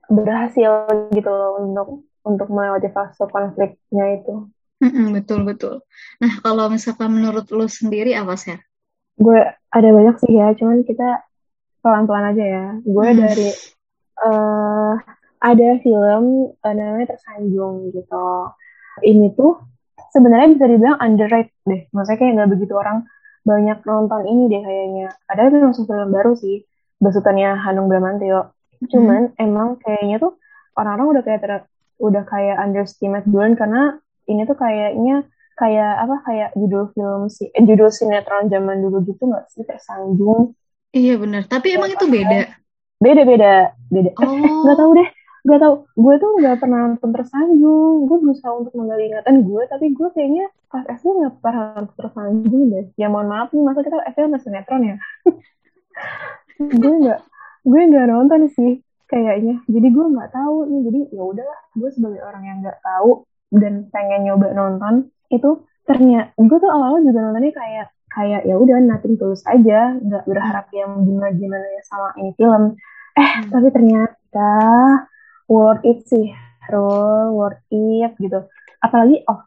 berhasil 0.08 0.72
gitu 1.16 1.30
loh 1.32 1.64
untuk 1.64 1.88
untuk 2.24 2.48
melewati 2.52 2.92
fase 2.92 3.24
konfliknya 3.28 4.06
itu. 4.20 4.48
Mm-mm, 4.80 5.12
betul 5.16 5.44
betul. 5.44 5.76
Nah 6.24 6.40
kalau 6.40 6.72
misalkan 6.72 7.12
menurut 7.12 7.48
lo 7.52 7.68
sendiri 7.68 8.16
apa 8.16 8.36
sih? 8.40 8.56
Gue 9.20 9.40
ada 9.70 9.90
banyak 9.92 10.16
sih 10.24 10.32
ya, 10.34 10.56
cuman 10.56 10.88
kita 10.88 11.28
pelan-pelan 11.84 12.32
aja 12.34 12.46
ya. 12.46 12.66
Gue 12.82 13.08
hmm. 13.12 13.18
dari 13.20 13.50
uh, 14.24 14.94
ada 15.40 15.68
film 15.84 16.24
uh, 16.56 16.74
namanya 16.74 17.16
Tersanjung 17.16 17.92
gitu. 17.92 18.28
Ini 19.04 19.36
tuh 19.36 19.60
sebenarnya 20.12 20.56
bisa 20.56 20.66
dibilang 20.68 20.98
underrated 21.00 21.56
deh. 21.68 21.82
Maksudnya 21.92 22.20
kayak 22.20 22.34
nggak 22.40 22.52
begitu 22.56 22.74
orang 22.76 23.08
banyak 23.48 23.80
nonton 23.88 24.22
ini 24.28 24.44
deh 24.52 24.62
kayaknya. 24.64 25.08
Ada 25.28 25.52
itu 25.52 25.58
langsung 25.64 25.86
film 25.88 26.10
baru 26.12 26.36
sih, 26.36 26.64
besutannya 27.00 27.56
Hanung 27.60 27.88
Bramantyo. 27.88 28.56
Cuman 28.88 29.36
hmm. 29.36 29.44
emang 29.44 29.80
kayaknya 29.80 30.20
tuh 30.20 30.40
orang-orang 30.76 31.20
udah 31.20 31.24
kayak 31.24 31.42
ter 31.44 31.52
udah 32.00 32.24
kayak 32.24 32.56
underestimate 32.64 33.28
duluan 33.28 33.60
karena 33.60 34.00
ini 34.32 34.48
tuh 34.48 34.56
kayaknya 34.56 35.28
kayak 35.60 35.94
apa 36.08 36.16
kayak 36.24 36.50
judul 36.56 36.88
film 36.96 37.28
sih 37.28 37.52
eh, 37.52 37.64
judul 37.68 37.92
sinetron 37.92 38.48
zaman 38.48 38.80
dulu 38.80 39.04
gitu 39.04 39.28
nggak 39.28 39.46
sih? 39.52 39.68
Tersanjung 39.68 40.56
iya 40.96 41.20
benar 41.20 41.46
tapi 41.46 41.76
emang 41.76 41.92
itu 41.92 42.08
beda? 42.08 42.56
Beda 43.00 43.22
beda 43.28 43.54
beda. 43.92 44.12
Oh. 44.20 44.24
eh, 44.24 44.40
nggak 44.64 44.78
tahu 44.80 44.92
deh 44.96 45.10
gak 45.40 45.60
tau 45.64 45.88
gue 45.96 46.16
tuh 46.20 46.32
gak 46.44 46.60
pernah 46.60 46.80
nonton 46.92 47.12
tersanjung. 47.16 48.06
Gue 48.06 48.18
berusaha 48.20 48.52
untuk 48.54 48.74
menggali 48.76 49.08
ingatan 49.12 49.42
gue 49.48 49.62
tapi 49.72 49.96
gue 49.96 50.08
kayaknya 50.12 50.46
pas 50.68 50.84
SD 50.84 51.08
gak 51.26 51.34
pernah 51.40 51.80
nonton 51.80 51.96
tersanjung 51.96 52.64
deh. 52.70 52.86
Ya 53.00 53.08
mohon 53.08 53.32
maaf 53.32 53.50
nih 53.56 53.64
masa 53.64 53.80
kita 53.82 54.04
SD 54.14 54.28
masih 54.28 54.46
sinetron 54.52 54.84
ya. 54.84 54.96
Gue 56.84 56.94
gak 57.08 57.20
gue 57.64 57.82
gak 57.88 58.08
nonton 58.12 58.42
sih 58.52 58.84
kayaknya. 59.08 59.64
Jadi 59.72 59.88
gue 59.90 60.06
gak 60.12 60.32
tahu 60.36 60.56
nih. 60.68 60.82
Jadi 60.92 61.00
ya 61.16 61.24
udahlah 61.24 61.60
gue 61.72 61.90
sebagai 61.96 62.22
orang 62.24 62.44
yang 62.44 62.58
gak 62.60 62.80
tahu 62.84 63.24
dan 63.56 63.88
pengen 63.90 64.28
nyoba 64.28 64.54
nonton 64.54 65.10
itu 65.30 65.50
ternyata 65.86 66.34
gue 66.38 66.58
tuh 66.62 66.70
awalnya 66.70 67.10
juga 67.10 67.20
nontonnya 67.26 67.54
kayak 67.54 67.88
kayak 68.10 68.42
ya 68.46 68.56
udah 68.58 68.78
nating 68.82 69.16
tulus 69.22 69.46
aja 69.46 69.94
nggak 70.02 70.26
berharap 70.26 70.66
yang 70.74 71.06
gimana 71.06 71.30
gimana 71.34 71.66
ya 71.78 71.82
sama 71.86 72.10
ini 72.18 72.34
film. 72.36 72.64
Eh 73.18 73.22
hmm. 73.26 73.50
tapi 73.54 73.68
ternyata 73.70 74.52
worth 75.50 75.86
it 75.86 76.06
sih 76.10 76.34
Rul 76.70 77.38
worth 77.38 77.62
it 77.70 78.14
gitu. 78.18 78.40
Apalagi 78.82 79.26
oh 79.30 79.40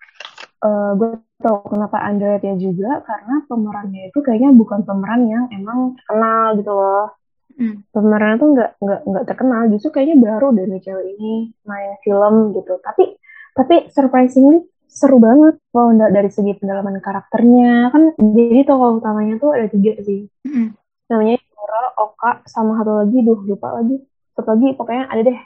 uh, 0.63 0.91
gue 0.95 1.19
tau 1.43 1.67
kenapa 1.67 1.99
underrated 2.07 2.55
ya 2.55 2.55
juga 2.59 3.03
karena 3.03 3.43
pemerannya 3.51 4.03
itu 4.15 4.19
kayaknya 4.23 4.51
bukan 4.55 4.87
pemeran 4.87 5.23
yang 5.27 5.45
emang 5.51 5.99
terkenal 5.99 6.47
gitu 6.59 6.73
loh. 6.73 7.07
Hmm. 7.53 7.85
pemerannya 7.93 8.41
tuh 8.41 8.49
nggak 8.57 8.71
nggak 8.81 9.01
nggak 9.13 9.25
terkenal 9.29 9.69
justru 9.69 9.93
kayaknya 9.93 10.17
baru 10.25 10.57
dari 10.57 10.73
cewek 10.81 11.07
ini 11.19 11.53
main 11.69 12.01
film 12.01 12.57
gitu. 12.57 12.81
Tapi 12.81 13.05
tapi 13.53 13.93
surprisingly 13.93 14.72
seru 14.93 15.17
banget 15.17 15.57
kalau 15.73 15.97
dari 15.97 16.29
segi 16.29 16.53
pendalaman 16.61 17.01
karakternya. 17.01 17.89
Kan 17.89 18.13
jadi 18.21 18.69
tokoh 18.69 19.01
utamanya 19.01 19.41
tuh 19.41 19.57
ada 19.57 19.67
tiga 19.73 19.97
sih. 20.05 20.29
Hmm. 20.45 20.77
namanya 21.09 21.37
Nora, 21.53 21.83
Oka 22.01 22.31
sama 22.49 22.81
satu 22.81 23.05
lagi 23.05 23.19
duh 23.25 23.41
lupa 23.49 23.81
lagi. 23.81 23.97
Satu 24.37 24.49
lagi 24.53 24.69
pokoknya 24.77 25.05
ada 25.09 25.21
deh 25.25 25.39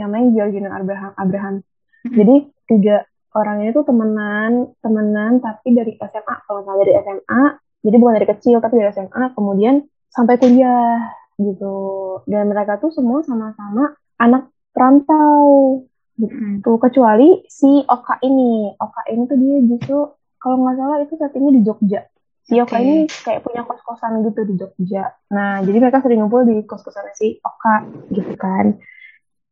yang 0.00 0.08
main 0.10 0.32
Georgina 0.32 0.72
Abraham 0.72 1.12
Abraham. 1.20 1.54
Hmm. 2.04 2.12
jadi 2.12 2.34
tiga 2.68 2.96
orang 3.32 3.64
ini 3.64 3.70
tuh 3.72 3.84
temenan 3.88 4.72
temenan 4.84 5.40
tapi 5.40 5.72
dari 5.72 5.96
SMA 5.96 6.34
kalau 6.44 6.60
nggak 6.60 6.76
dari 6.84 6.92
SMA 7.00 7.42
jadi 7.84 7.96
bukan 8.00 8.14
dari 8.20 8.28
kecil 8.28 8.56
tapi 8.60 8.74
dari 8.80 8.92
SMA 8.92 9.22
kemudian 9.36 9.74
sampai 10.12 10.40
kuliah 10.40 11.00
gitu. 11.36 11.76
Dan 12.24 12.48
mereka 12.48 12.78
tuh 12.80 12.94
semua 12.94 13.20
sama-sama 13.26 13.92
anak 14.20 14.48
perantau 14.70 15.82
gitu 16.14 16.70
hmm. 16.70 16.80
kecuali 16.80 17.42
si 17.50 17.82
Oka 17.86 18.20
ini. 18.22 18.74
Oka 18.78 19.02
ini 19.10 19.22
tuh 19.26 19.38
dia 19.38 19.58
justru 19.66 19.98
kalau 20.38 20.56
nggak 20.62 20.76
salah 20.76 20.96
itu 21.02 21.14
saat 21.18 21.34
ini 21.34 21.48
di 21.56 21.60
Jogja. 21.66 22.00
Si 22.44 22.60
Oka 22.60 22.76
okay. 22.76 22.84
ini 22.84 22.94
kayak 23.08 23.40
punya 23.42 23.62
kos-kosan 23.64 24.22
gitu 24.26 24.40
di 24.46 24.54
Jogja. 24.60 25.14
Nah 25.34 25.62
jadi 25.62 25.78
mereka 25.80 26.04
sering 26.04 26.22
ngumpul 26.22 26.46
di 26.46 26.62
kos-kosan 26.64 27.10
si 27.16 27.38
Oka 27.42 27.88
gitu 28.14 28.34
kan. 28.38 28.78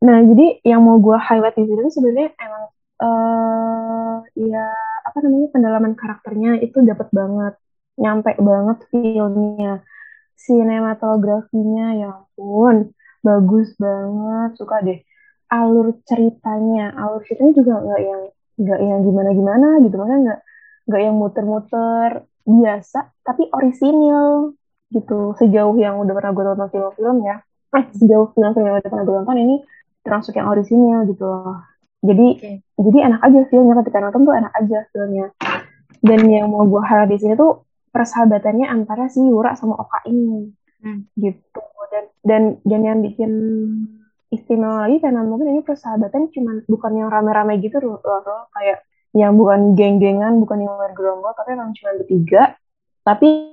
Nah, 0.02 0.18
jadi 0.26 0.58
yang 0.66 0.82
mau 0.82 0.98
gue 0.98 1.14
highlight 1.14 1.54
di 1.54 1.62
sini 1.62 1.90
sebenarnya 1.94 2.34
emang 2.42 2.64
uh, 3.06 4.14
ya 4.34 4.66
apa 5.06 5.18
namanya 5.22 5.48
pendalaman 5.54 5.94
karakternya 5.94 6.58
itu 6.58 6.82
dapat 6.82 7.06
banget, 7.14 7.54
nyampe 8.02 8.34
banget 8.42 8.78
filmnya, 8.90 9.86
sinematografinya 10.34 11.86
ya 12.02 12.08
ampun 12.18 12.90
bagus 13.22 13.78
banget, 13.78 14.50
suka 14.58 14.82
deh 14.82 14.98
alur 15.52 16.00
ceritanya, 16.08 16.96
alur 16.96 17.20
ceritanya 17.28 17.52
juga 17.52 17.74
nggak 17.84 18.00
yang 18.00 18.22
nggak 18.56 18.80
yang 18.80 18.98
gimana-gimana 19.04 19.68
gitu. 19.84 19.96
Mana 20.00 20.14
nggak 20.24 20.40
nggak 20.88 21.00
yang 21.04 21.16
muter-muter 21.20 22.10
biasa 22.48 23.12
tapi 23.20 23.52
orisinil 23.52 24.56
gitu. 24.88 25.36
Sejauh 25.36 25.76
yang 25.76 26.00
udah 26.00 26.12
pernah 26.16 26.32
gue 26.32 26.44
tonton 26.48 26.68
film-film 26.72 27.16
ya. 27.28 27.36
Eh 27.76 27.84
sejauh 27.92 28.32
film-film 28.32 28.64
yang 28.64 28.76
udah 28.80 28.90
pernah 28.90 29.04
gue 29.04 29.16
tonton 29.20 29.38
ini 29.38 29.56
termasuk 30.02 30.32
yang 30.40 30.48
orisinil 30.48 31.04
gitu 31.12 31.24
loh. 31.28 31.60
Jadi 32.02 32.26
okay. 32.40 32.56
jadi 32.80 32.98
enak 33.12 33.20
aja 33.20 33.40
filmnya. 33.52 33.74
Ketika 33.84 33.98
nonton 34.00 34.22
tuh 34.24 34.34
enak 34.34 34.52
aja 34.56 34.78
filmnya. 34.90 35.26
Dan 36.02 36.20
yang 36.26 36.50
mau 36.50 36.66
gue 36.66 36.82
harap 36.82 37.06
di 37.06 37.20
sini 37.20 37.38
tuh 37.38 37.62
persahabatannya 37.94 38.66
antara 38.66 39.06
si 39.06 39.22
Yura 39.22 39.54
sama 39.54 39.76
Oka 39.78 40.02
ini. 40.08 40.50
Hmm. 40.82 41.06
gitu. 41.14 41.62
Dan 41.92 42.04
dan 42.26 42.42
dan 42.66 42.80
yang 42.82 42.98
bikin 43.04 43.30
istimewa 44.32 44.88
lagi 44.88 44.98
karena 45.04 45.20
mungkin 45.20 45.52
ini 45.52 45.60
persahabatan 45.60 46.32
cuman 46.32 46.64
bukan 46.64 46.92
yang 46.96 47.08
rame-rame 47.12 47.60
gitu 47.60 47.78
loh, 47.84 48.00
loh. 48.00 48.48
Kayak 48.56 48.88
yang 49.12 49.36
bukan 49.36 49.76
geng-gengan 49.76 50.40
bukan 50.40 50.64
yang 50.64 50.74
bergerombol 50.80 51.36
tapi 51.36 51.52
emang 51.52 51.76
cuma 51.76 52.00
bertiga. 52.00 52.56
Tapi 53.04 53.52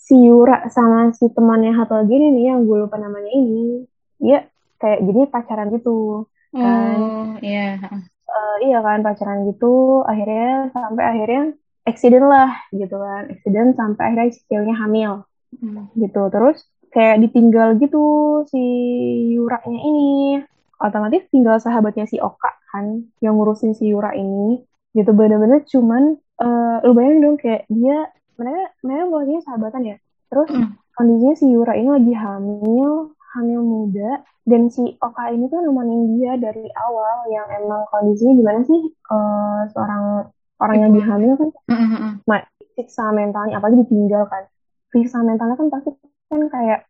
si 0.00 0.16
Yura 0.16 0.72
sama 0.72 1.12
si 1.12 1.28
temannya 1.28 1.76
satu 1.76 2.00
lagi 2.00 2.16
nih 2.16 2.48
yang 2.56 2.64
gue 2.64 2.88
lupa 2.88 2.96
namanya 2.96 3.28
ini 3.28 3.84
dia 4.16 4.48
kayak 4.80 5.04
jadi 5.04 5.20
pacaran 5.28 5.68
gitu. 5.76 6.24
Kan 6.56 6.96
oh, 6.96 7.30
iya. 7.44 7.76
uh, 8.24 8.56
iya 8.64 8.80
kan 8.80 9.04
pacaran 9.04 9.44
gitu. 9.52 10.00
Akhirnya 10.08 10.72
sampai 10.72 11.04
akhirnya 11.04 11.42
accident 11.84 12.24
lah 12.24 12.50
gitu 12.72 12.96
kan. 12.96 13.28
Accident 13.28 13.76
sampai 13.76 14.02
akhirnya 14.08 14.32
si 14.32 14.40
ceweknya 14.48 14.76
hamil. 14.80 15.12
Hmm. 15.56 15.88
gitu 15.96 16.28
terus 16.28 16.68
kayak 16.96 17.20
ditinggal 17.28 17.76
gitu 17.76 18.04
si 18.48 18.62
Yura-nya 19.36 19.80
ini. 19.84 20.40
Otomatis 20.80 21.28
tinggal 21.28 21.60
sahabatnya 21.60 22.08
si 22.08 22.16
Oka 22.16 22.52
kan 22.72 23.04
yang 23.20 23.36
ngurusin 23.36 23.76
si 23.76 23.92
Yura 23.92 24.16
ini 24.16 24.64
gitu. 24.96 25.12
Bener-bener 25.12 25.68
cuman 25.68 26.16
uh, 26.40 26.80
lu 26.80 26.96
bayangin 26.96 27.20
dong 27.20 27.36
kayak 27.36 27.68
dia 27.68 28.08
mereka 28.40 28.72
mereka 28.80 29.04
mulainya 29.12 29.40
sahabatan 29.44 29.82
ya. 29.92 29.96
Terus 30.32 30.48
mm. 30.48 30.68
kondisinya 30.96 31.34
si 31.36 31.46
Yura 31.52 31.76
ini 31.76 31.88
lagi 31.92 32.12
hamil 32.16 33.12
hamil 33.36 33.60
muda 33.60 34.24
dan 34.48 34.72
si 34.72 34.96
Oka 34.96 35.28
ini 35.28 35.52
tuh 35.52 35.60
nemenin 35.60 36.16
dia 36.16 36.40
dari 36.40 36.64
awal 36.72 37.28
yang 37.28 37.44
emang 37.60 37.84
kondisinya 37.92 38.32
gimana 38.40 38.60
sih 38.64 38.80
uh, 39.12 39.68
seorang 39.68 40.32
orang 40.56 40.76
yang 40.80 40.92
dihamil 40.96 41.32
kan? 41.36 41.50
Mm-hmm. 41.68 42.12
siksa 42.76 43.08
mentalnya 43.12 43.56
apalagi 43.60 43.84
ditinggal 43.84 44.28
kan. 44.28 44.48
Siksa 44.92 45.24
mentalnya 45.24 45.56
kan 45.56 45.68
pasti 45.72 45.92
kan 46.30 46.42
kayak 46.50 46.80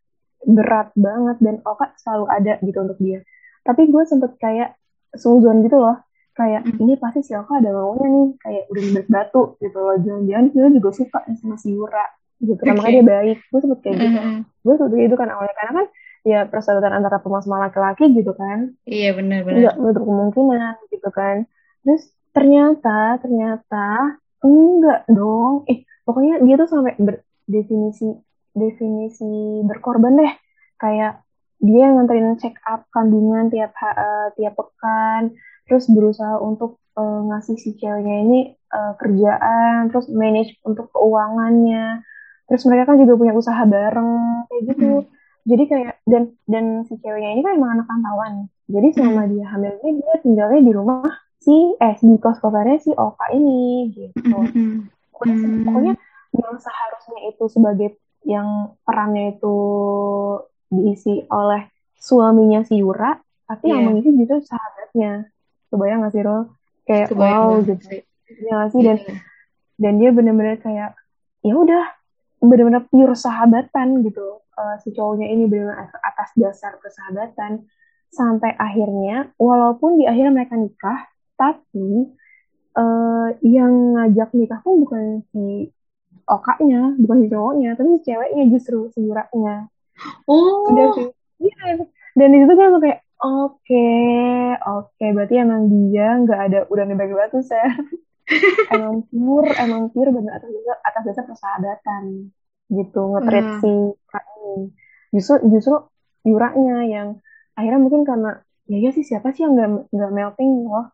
berat 0.45 0.93
banget 0.93 1.37
dan 1.41 1.55
Oka 1.65 1.93
selalu 1.97 2.25
ada 2.29 2.53
gitu 2.61 2.77
untuk 2.81 2.97
dia. 3.01 3.19
Tapi 3.65 3.89
gue 3.89 4.03
sempet 4.05 4.37
kayak 4.37 4.77
suzon 5.17 5.65
gitu 5.65 5.77
loh. 5.81 5.97
Kayak 6.37 6.69
mm. 6.69 6.77
ini 6.77 6.93
pasti 7.01 7.25
si 7.25 7.33
Oka 7.33 7.57
ada 7.57 7.73
maunya 7.73 8.07
nih. 8.07 8.27
Kayak 8.41 8.63
udah 8.69 8.83
berat 8.93 9.07
batu 9.09 9.43
gitu 9.59 9.77
loh. 9.77 9.95
Jangan-jangan 9.99 10.45
dia 10.53 10.67
juga 10.71 10.89
suka 10.93 11.19
sama 11.41 11.55
si 11.57 11.73
Yura 11.73 12.05
gitu. 12.37 12.61
Okay. 12.61 12.73
makanya 12.73 12.93
dia 13.01 13.05
baik. 13.05 13.37
Gue 13.49 13.59
sempet 13.59 13.79
kayak 13.81 13.95
gitu. 13.97 14.19
Mm-hmm. 14.21 14.39
gue 14.63 14.73
sempet 14.77 14.97
itu 15.01 15.15
kan 15.17 15.29
awalnya. 15.33 15.55
Karena 15.57 15.73
kan 15.73 15.85
ya 16.27 16.39
persahabatan 16.43 16.91
antara 16.91 17.17
pemas 17.23 17.43
sama 17.47 17.57
laki-laki 17.67 18.05
gitu 18.13 18.31
kan. 18.37 18.75
Iya 18.83 19.15
benar-benar 19.17 19.57
nggak 19.63 19.75
menutup 19.79 20.03
kemungkinan 20.05 20.75
gitu 20.91 21.09
kan. 21.11 21.35
Terus 21.83 22.03
ternyata 22.31 23.17
ternyata 23.19 23.87
enggak 24.43 25.01
dong. 25.11 25.65
Eh 25.67 25.83
pokoknya 26.05 26.39
dia 26.45 26.55
tuh 26.59 26.69
sampai 26.69 26.93
berdefinisi 26.99 28.26
definisi 28.57 29.61
berkorban 29.63 30.17
deh 30.17 30.33
kayak 30.81 31.21
dia 31.57 31.89
yang 31.89 31.97
nganterin 31.97 32.37
check 32.37 32.57
up 32.69 32.85
kandungan 32.93 33.49
tiap 33.49 33.73
uh, 33.81 34.29
tiap 34.37 34.53
pekan 34.53 35.33
terus 35.65 35.89
berusaha 35.89 36.37
untuk 36.37 36.77
uh, 36.93 37.21
ngasih 37.33 37.57
si 37.57 37.73
ceweknya 37.77 38.15
ini 38.23 38.39
uh, 38.73 38.93
kerjaan 38.97 39.89
terus 39.89 40.05
manage 40.13 40.53
untuk 40.61 40.93
keuangannya 40.93 42.05
terus 42.47 42.63
mereka 42.69 42.93
kan 42.93 42.97
juga 43.01 43.13
punya 43.19 43.33
usaha 43.35 43.61
bareng 43.65 44.47
kayak 44.47 44.61
gitu 44.73 44.89
hmm. 45.01 45.07
jadi 45.49 45.63
kayak 45.65 45.93
dan 46.05 46.23
dan 46.45 46.65
si 46.85 46.95
ceweknya 47.01 47.35
ini 47.35 47.41
kan 47.41 47.53
emang 47.57 47.71
anak 47.81 47.87
pantauan 47.89 48.33
jadi 48.69 48.87
selama 48.93 49.23
hmm. 49.25 49.31
dia 49.33 49.45
hamil 49.49 49.73
ini 49.81 49.91
dia 49.99 50.15
tinggalnya 50.21 50.61
di 50.61 50.73
rumah 50.73 51.11
si 51.41 51.55
eh 51.79 51.95
di 51.99 52.15
kos 52.21 52.39
kosannya 52.39 52.77
si 52.79 52.91
Oka 52.93 53.33
ini 53.33 53.91
gitu 53.91 54.37
hmm. 54.37 54.87
pokoknya 55.65 55.93
yang 56.37 56.55
seharusnya 56.61 57.19
itu 57.33 57.45
sebagai 57.49 57.97
yang 58.27 58.75
perannya 58.83 59.39
itu 59.39 59.55
diisi 60.67 61.23
oleh 61.31 61.71
suaminya 61.95 62.67
si 62.67 62.83
Yura, 62.83 63.15
tapi 63.47 63.71
yeah. 63.71 63.79
yang 63.79 63.81
iya. 63.81 63.87
mengisi 63.87 64.09
justru 64.19 64.43
sahabatnya. 64.43 65.31
Kebayang 65.71 66.03
gak 66.03 66.13
sih, 66.13 66.23
Rol? 66.23 66.41
Kayak 66.83 67.07
Kebayang 67.15 67.43
wow 67.47 67.63
gitu. 67.63 67.85
Ya 68.43 68.67
sih 68.67 68.81
dan 68.83 68.99
yeah. 68.99 69.19
dan 69.79 69.93
dia 70.03 70.09
benar-benar 70.11 70.59
kayak 70.59 70.91
ya 71.47 71.53
udah 71.55 71.83
benar-benar 72.43 72.83
pure 72.91 73.15
sahabatan 73.15 74.03
gitu. 74.03 74.43
Uh, 74.57 74.75
si 74.83 74.91
cowoknya 74.91 75.31
ini 75.31 75.47
benar-benar 75.47 75.87
atas 76.01 76.33
dasar 76.35 76.75
persahabatan 76.81 77.69
sampai 78.09 78.57
akhirnya 78.57 79.31
walaupun 79.37 80.01
di 80.01 80.09
akhirnya 80.09 80.33
mereka 80.33 80.55
nikah, 80.59 80.99
tapi 81.39 82.11
uh, 82.75 83.29
yang 83.45 83.95
ngajak 83.95 84.29
nikah 84.35 84.59
pun 84.65 84.83
bukan 84.83 85.03
si 85.31 85.71
okaknya 86.27 86.93
bukan 86.99 87.17
si 87.23 87.27
cowoknya 87.31 87.69
tapi 87.79 87.89
si 87.97 87.99
ceweknya 88.11 88.43
justru 88.51 88.91
si 88.91 88.99
Yuranya 89.03 89.71
oh. 90.27 90.67
Dan 90.75 90.87
si 90.93 91.03
iya. 91.41 91.87
Dan 92.17 92.27
di 92.33 92.37
situ 92.43 92.53
kan 92.53 92.65
aku 92.73 92.79
kayak 92.83 92.99
oke 93.17 93.57
okay, 93.63 94.57
oke 94.65 94.89
okay, 94.93 95.09
berarti 95.15 95.35
emang 95.41 95.61
dia 95.71 96.07
nggak 96.21 96.41
ada 96.51 96.59
udah 96.69 96.83
bagi 96.93 97.15
batu 97.15 97.39
saya 97.41 97.71
emang 98.75 99.07
pure 99.07 99.49
emang 99.55 99.87
pure 99.95 100.11
benar 100.11 100.41
atas 100.41 100.51
dasar 100.51 100.77
atas 100.83 101.03
dasar 101.07 101.23
persahabatan. 101.25 102.03
Gitu 102.67 102.99
ngetrit 102.99 103.47
hmm. 103.47 103.59
si 103.63 103.71
kak 104.11 104.25
ini. 104.35 104.55
Justru 105.15 105.35
justru 105.47 105.75
Yuranya 106.27 106.83
yang 106.83 107.07
akhirnya 107.55 107.79
mungkin 107.79 108.03
karena 108.03 108.43
ya 108.67 108.77
ya 108.83 108.91
sih 108.91 109.07
siapa 109.07 109.31
sih 109.31 109.47
yang 109.47 109.55
nggak 109.55 109.69
nggak 109.95 110.11
melting 110.11 110.67
loh 110.67 110.91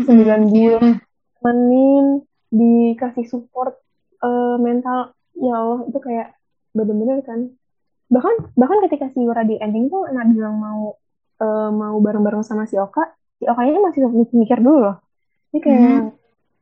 sembilan 0.00 0.48
bulan 0.48 0.84
menin 1.44 2.04
dikasih 2.48 3.28
support 3.28 3.81
uh, 4.22 4.56
mental 4.56 5.12
ya 5.36 5.54
Allah 5.58 5.80
itu 5.90 5.98
kayak 5.98 6.28
bener-bener 6.72 7.20
kan. 7.26 7.52
Bahkan 8.08 8.56
bahkan 8.56 8.78
ketika 8.88 9.10
si 9.12 9.24
Yura 9.24 9.42
di 9.44 9.58
ending 9.58 9.90
tuh 9.92 10.08
anak 10.08 10.32
bilang 10.32 10.56
mau 10.56 10.96
uh, 11.42 11.70
mau 11.74 11.96
bareng-bareng 11.98 12.46
sama 12.46 12.64
si 12.64 12.78
Oka 12.78 13.12
si 13.36 13.44
Oka 13.44 13.62
ini 13.66 13.78
masih 13.82 14.06
mikir 14.32 14.62
dulu 14.62 14.88
loh. 14.88 14.96
Ini 15.52 15.58
kayak 15.60 15.80
hmm. 15.82 16.08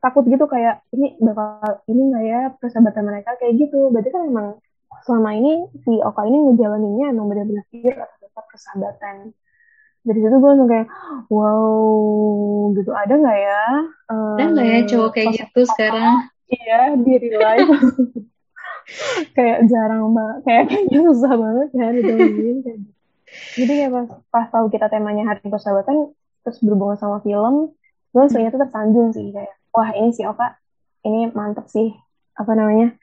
takut 0.02 0.24
gitu 0.26 0.44
kayak 0.50 0.82
ini 0.96 1.14
bakal 1.22 1.84
ini 1.86 2.00
nggak 2.10 2.24
ya 2.24 2.40
persahabatan 2.58 3.04
mereka 3.06 3.36
kayak 3.38 3.54
gitu. 3.60 3.92
Berarti 3.92 4.10
kan 4.10 4.22
emang 4.26 4.48
selama 5.06 5.30
ini 5.36 5.52
si 5.84 5.92
Oka 6.00 6.26
ini 6.26 6.38
ngejalaninnya 6.50 7.06
emang 7.14 7.26
benar-benar 7.30 7.64
pure 7.70 7.98
atas 7.98 8.44
persahabatan. 8.50 9.16
Dari 10.00 10.16
situ 10.16 10.32
gue 10.32 10.48
langsung 10.48 10.70
kayak 10.70 10.88
wow 11.28 12.72
gitu 12.72 12.90
ada 12.96 13.14
nggak 13.20 13.38
ya 13.44 13.64
ada 14.08 14.44
nggak 14.48 14.64
ya 14.64 14.80
cowok 14.88 15.10
kayak 15.12 15.28
gitu 15.36 15.60
sekarang 15.68 16.24
iya 16.50 16.94
di 16.98 17.12
real 17.16 17.40
life 17.40 17.70
kayak 19.36 19.70
jarang 19.70 20.10
banget 20.10 20.38
kayak 20.46 20.64
kayaknya 20.70 20.98
susah 21.10 21.32
banget 21.38 21.68
ya 21.74 21.86
ditemuin 21.94 22.56
gitu. 22.62 22.70
jadi 23.58 23.72
kayak 23.78 23.90
pas 23.94 24.06
pas 24.30 24.46
tahu 24.50 24.66
kita 24.68 24.86
temanya 24.90 25.24
hari 25.30 25.46
persahabatan 25.46 26.10
terus 26.42 26.58
berhubungan 26.64 26.98
sama 26.98 27.22
film 27.22 27.70
gue 28.10 28.24
sebenarnya 28.26 28.52
tuh 28.54 28.62
tersanjung 28.66 29.08
sih 29.14 29.30
kayak 29.30 29.54
wah 29.70 29.90
ini 29.94 30.10
si 30.10 30.26
Oka 30.26 30.58
ini 31.06 31.30
mantep 31.30 31.70
sih 31.70 31.94
apa 32.34 32.52
namanya 32.58 32.98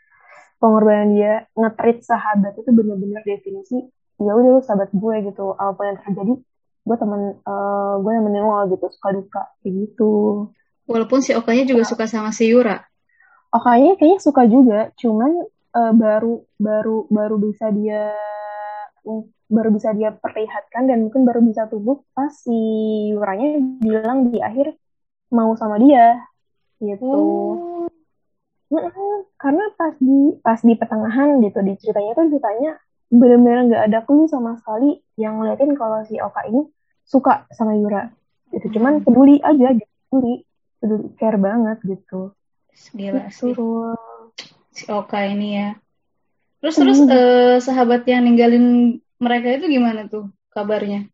pengorbanan 0.60 1.16
dia 1.16 1.46
ngetrit 1.54 2.04
sahabat 2.04 2.58
itu 2.60 2.70
bener-bener 2.74 3.24
definisi 3.24 3.88
ya 4.18 4.32
udah 4.34 4.52
lu 4.58 4.62
sahabat 4.66 4.90
gue 4.92 5.16
gitu 5.30 5.54
apa 5.56 5.72
pun 5.78 5.86
yang 5.86 5.98
terjadi 6.02 6.34
gue 6.88 6.98
temen 6.98 7.22
uh, 7.46 7.94
gue 8.02 8.12
yang 8.12 8.26
lo 8.26 8.66
gitu 8.74 8.86
suka 8.90 9.10
duka 9.14 9.42
kayak 9.62 9.74
gitu 9.86 10.12
walaupun 10.90 11.20
si 11.22 11.38
Okanya 11.38 11.64
juga 11.70 11.84
nah. 11.86 11.90
suka 11.94 12.04
sama 12.10 12.34
si 12.34 12.50
Yura 12.50 12.82
oh 13.54 13.62
kayaknya 13.64 13.94
kayaknya 14.00 14.20
suka 14.20 14.44
juga. 14.48 14.80
Cuman 15.00 15.32
uh, 15.78 15.94
baru 15.94 16.44
baru 16.58 17.08
baru 17.12 17.36
bisa 17.40 17.70
dia 17.72 18.12
baru 19.48 19.70
bisa 19.72 19.96
dia 19.96 20.12
perlihatkan 20.12 20.92
dan 20.92 21.08
mungkin 21.08 21.24
baru 21.24 21.40
bisa 21.40 21.72
tumbuh 21.72 22.04
pas 22.12 22.32
si 22.36 22.52
Yuranya 23.16 23.80
bilang 23.80 24.28
di 24.28 24.44
akhir 24.44 24.76
mau 25.32 25.56
sama 25.56 25.80
dia 25.80 26.20
gitu. 26.84 27.08
Hmm. 28.68 28.92
karena 29.40 29.64
pas 29.80 29.96
di 29.96 30.36
pas 30.44 30.60
di 30.60 30.76
pertengahan 30.76 31.40
gitu 31.40 31.64
di 31.64 31.80
ceritanya 31.80 32.12
tuh 32.20 32.28
ceritanya 32.28 32.76
benar-benar 33.08 33.60
nggak 33.72 33.84
ada 33.88 34.00
clue 34.04 34.28
sama 34.28 34.60
sekali 34.60 35.00
yang 35.16 35.40
ngeliatin 35.40 35.72
kalau 35.80 36.04
si 36.04 36.20
Oka 36.20 36.44
ini 36.52 36.68
suka 37.08 37.48
sama 37.56 37.80
Yura 37.80 38.12
gitu. 38.52 38.68
Cuman 38.76 39.00
hmm. 39.00 39.04
peduli 39.08 39.40
aja 39.40 39.72
gitu 39.72 39.94
peduli 40.12 40.44
peduli 40.84 41.08
care 41.16 41.40
banget 41.40 41.80
gitu 41.88 42.36
Gila 42.94 43.30
sih. 43.34 43.54
Si 44.72 44.84
Oka 44.90 45.20
ini 45.26 45.48
ya. 45.58 45.70
Terus 46.62 46.76
terus 46.78 47.00
hmm. 47.02 47.12
uh, 47.14 47.58
sahabat 47.62 48.06
yang 48.10 48.26
ninggalin 48.26 48.98
mereka 49.22 49.58
itu 49.58 49.70
gimana 49.70 50.10
tuh 50.10 50.34
kabarnya? 50.54 51.10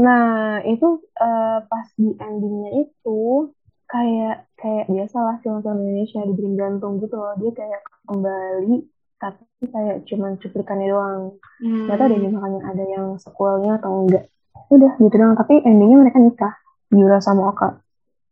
Nah 0.00 0.60
itu 0.64 1.04
uh, 1.20 1.60
pas 1.68 1.86
di 1.96 2.16
endingnya 2.16 2.88
itu 2.88 3.52
kayak 3.90 4.46
kayak 4.56 4.86
biasalah 4.86 5.42
film-film 5.42 5.82
Indonesia 5.82 6.22
dibikin 6.22 6.54
gantung 6.54 7.02
gitu 7.02 7.18
loh 7.18 7.34
dia 7.42 7.50
kayak 7.50 7.82
kembali 8.06 8.86
tapi 9.20 9.44
kayak 9.66 9.96
cuman 10.06 10.32
cuplikannya 10.38 10.88
doang 10.88 11.22
hmm. 11.60 11.90
nggak 11.90 11.98
tahu 11.98 12.08
deh 12.08 12.20
misalnya 12.22 12.60
ada 12.70 12.84
yang 12.86 13.06
sequelnya 13.18 13.82
atau 13.82 14.06
enggak 14.06 14.24
udah 14.70 14.92
gitu 14.96 15.14
doang 15.18 15.34
tapi 15.34 15.58
endingnya 15.66 15.98
mereka 16.06 16.18
nikah 16.22 16.54
Yura 16.94 17.18
sama 17.18 17.50
Oka 17.50 17.68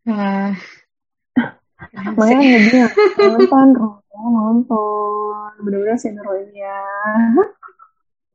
uh, 0.06 0.50
makanya 2.18 2.90
lebih 3.16 3.48
nonton 3.50 3.68
oh, 3.78 4.28
nonton. 4.28 5.50
Bener-bener 5.62 5.98
sinetron 5.98 6.50
ya. 6.50 6.82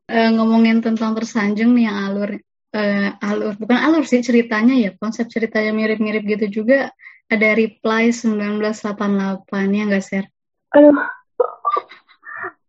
Uh, 0.08 0.30
ngomongin 0.40 0.80
tentang 0.80 1.16
tersanjung 1.16 1.76
nih 1.76 1.92
yang 1.92 1.98
alur 2.08 2.32
uh, 2.76 3.10
alur 3.20 3.54
bukan 3.60 3.80
alur 3.80 4.04
sih 4.08 4.24
ceritanya 4.24 4.76
ya 4.80 4.92
konsep 4.96 5.28
ceritanya 5.28 5.72
mirip-mirip 5.76 6.24
gitu 6.24 6.64
juga 6.64 6.92
ada 7.28 7.50
reply 7.56 8.12
1988 8.12 9.48
ya 9.76 9.84
nggak 9.88 10.04
share 10.04 10.28
aduh. 10.74 10.98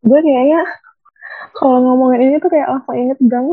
Gue 0.04 0.20
kayaknya 0.20 0.60
kalau 1.56 1.80
ngomongin 1.80 2.28
ini 2.28 2.36
tuh 2.36 2.52
kayak 2.52 2.68
langsung 2.68 2.92
inget 2.92 3.18
gang 3.24 3.48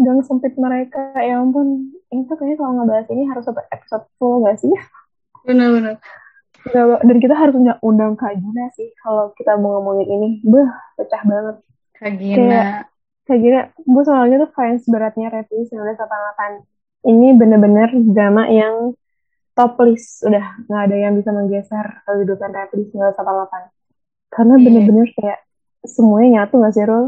gang 0.00 0.20
sempit 0.24 0.56
mereka. 0.56 1.12
Ya 1.20 1.36
ampun. 1.36 1.92
Ini 2.08 2.24
tuh 2.24 2.40
kayaknya 2.40 2.56
kalau 2.64 2.72
ngebahas 2.80 3.06
ini 3.12 3.28
harus 3.28 3.44
satu 3.44 3.60
episode 3.68 4.04
full 4.16 4.40
gak 4.48 4.56
sih 4.56 4.72
benar-benar. 5.46 5.96
Dan 7.04 7.16
kita 7.18 7.34
harus 7.34 7.56
undang 7.80 8.14
Kak 8.20 8.36
Gina 8.36 8.68
sih 8.76 8.92
kalau 9.00 9.32
kita 9.36 9.56
mau 9.56 9.80
ngomongin 9.80 10.08
ini. 10.08 10.28
Beh 10.44 10.68
pecah 11.00 11.22
banget. 11.24 11.56
Kak 11.96 12.12
Gina 12.20 12.84
Kak 13.24 13.38
Gina 13.40 13.60
gue 13.72 14.02
soalnya 14.04 14.36
tuh 14.44 14.50
fans 14.52 14.84
beratnya 14.90 15.32
Revy 15.32 15.68
1988 15.70 17.08
ini 17.08 17.32
bener-bener 17.32 17.88
drama 18.12 18.44
yang 18.52 18.92
top 19.56 19.80
list. 19.86 20.20
Udah 20.26 20.60
nggak 20.68 20.82
ada 20.90 20.96
yang 20.96 21.16
bisa 21.16 21.32
menggeser 21.32 21.86
kedudukan 22.04 22.50
Revy 22.52 22.92
1988 22.92 23.80
karena 24.30 24.54
yeah. 24.56 24.64
bener-bener 24.64 25.06
kayak 25.18 25.38
semuanya 25.84 26.44
nyatu 26.44 26.62
gak 26.62 26.74
sih 26.76 26.84
Rul? 26.86 27.06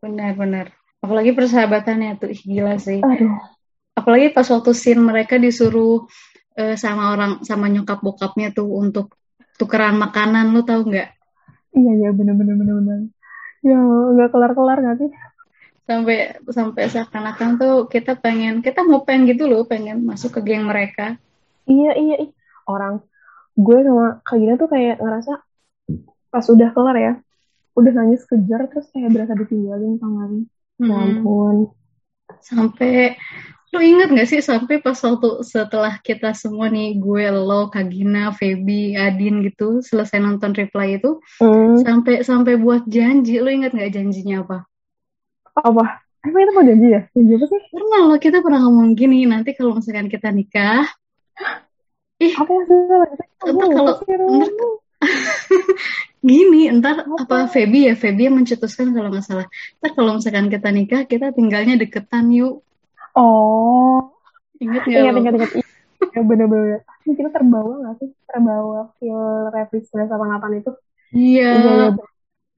Benar-benar. 0.00 0.72
Apalagi 1.00 1.32
persahabatannya 1.32 2.20
tuh 2.20 2.30
gila 2.32 2.76
sih. 2.78 3.00
Aduh. 3.02 3.36
apalagi 3.90 4.32
pas 4.32 4.48
waktu 4.48 4.72
scene 4.72 5.02
mereka 5.02 5.36
disuruh 5.36 6.08
uh, 6.56 6.74
sama 6.74 7.14
orang 7.14 7.42
sama 7.46 7.70
nyokap 7.70 8.00
bokapnya 8.00 8.50
tuh 8.50 8.66
untuk 8.66 9.14
tukeran 9.60 10.00
makanan 10.00 10.50
lu 10.50 10.64
tahu 10.64 10.88
nggak? 10.88 11.08
Iya 11.70 11.92
iya 12.00 12.10
bener-bener 12.10 12.58
bener-bener 12.58 13.12
ya 13.60 13.76
nggak 14.16 14.30
kelar-kelar 14.32 14.78
nggak 14.80 14.98
sih? 15.04 15.10
Sampai 15.84 16.38
sampai 16.48 16.84
seakan-akan 16.86 17.50
tuh 17.58 17.74
kita 17.90 18.16
pengen 18.16 18.62
kita 18.64 18.86
mau 18.86 19.02
pengen 19.04 19.34
gitu 19.34 19.50
loh 19.50 19.66
pengen 19.66 20.06
masuk 20.06 20.38
ke 20.38 20.40
geng 20.52 20.64
mereka. 20.64 21.18
Iya 21.68 21.92
iya, 21.98 22.16
iya. 22.24 22.30
orang. 22.70 23.02
Gue 23.58 23.82
sama 23.84 24.22
Kak 24.24 24.38
Gina 24.38 24.54
tuh 24.56 24.70
kayak 24.70 25.02
ngerasa 25.02 25.32
pas 26.30 26.46
udah 26.46 26.70
kelar 26.70 26.96
ya 26.96 27.12
udah 27.74 27.92
nangis 27.94 28.22
kejar 28.26 28.70
terus 28.70 28.86
kayak 28.94 29.10
berasa 29.10 29.34
ditinggalin 29.34 29.98
tangan 29.98 30.32
ya 30.80 30.86
hmm. 30.86 31.02
ampun. 31.20 31.56
Sampai 32.40 33.18
lu 33.70 33.78
inget 33.78 34.10
gak 34.10 34.26
sih 34.26 34.42
sampai 34.42 34.82
pas 34.82 34.98
waktu 34.98 35.46
setelah 35.46 35.94
kita 36.02 36.34
semua 36.34 36.66
nih 36.66 36.98
gue 36.98 37.30
lo 37.30 37.70
Kagina 37.70 38.34
Feby 38.34 38.98
Adin 38.98 39.46
gitu 39.46 39.78
selesai 39.78 40.18
nonton 40.18 40.50
reply 40.58 40.98
itu 40.98 41.22
hmm. 41.38 41.86
sampai 41.86 42.26
sampai 42.26 42.58
buat 42.58 42.82
janji 42.90 43.38
lu 43.38 43.46
inget 43.46 43.70
gak 43.70 43.94
janjinya 43.94 44.42
apa 44.42 44.58
apa 45.54 46.02
Emang 46.20 46.40
itu 46.44 46.52
mau 46.52 46.64
janji 46.64 46.88
ya? 46.92 47.00
Janji 47.16 47.32
apa 47.32 47.46
sih? 47.48 47.60
Pernah 47.72 48.00
loh, 48.12 48.18
kita 48.20 48.38
pernah 48.44 48.60
ngomong 48.68 48.92
gini, 48.92 49.24
nanti 49.24 49.56
kalau 49.56 49.80
misalkan 49.80 50.12
kita 50.12 50.28
nikah, 50.28 50.84
ih, 52.20 52.32
apa 52.40 52.50
maksudnya? 52.52 52.96
Entah 53.40 53.68
kalau, 53.72 53.94
gini, 56.28 56.68
ntar 56.76 57.08
apa, 57.08 57.24
apa 57.24 57.36
Feby 57.48 57.88
ya, 57.88 57.94
Feby 57.96 58.28
yang 58.28 58.36
mencetuskan 58.36 58.92
kalau 58.92 59.08
nggak 59.08 59.24
salah. 59.24 59.48
Ntar 59.80 59.90
kalau 59.96 60.20
misalkan 60.20 60.52
kita 60.52 60.68
nikah, 60.68 61.02
kita 61.08 61.32
tinggalnya 61.32 61.80
deketan 61.80 62.28
yuk. 62.36 62.60
Oh, 63.18 64.14
ingat 64.62 64.82
nggak? 64.86 65.02
Ingat, 65.02 65.14
ingat, 65.18 65.34
ingat. 65.34 65.52
Ya 66.10 66.20
bener-bener. 66.26 66.80
Ini 67.06 67.12
kita 67.14 67.30
terbawa 67.30 67.74
nggak 67.86 67.94
sih? 68.02 68.10
Terbawa 68.26 68.80
feel 68.98 69.50
revisi 69.50 69.90
sama 69.90 70.24
delapan 70.26 70.62
itu. 70.62 70.72
Iya. 71.14 71.50
Yeah. 71.58 71.90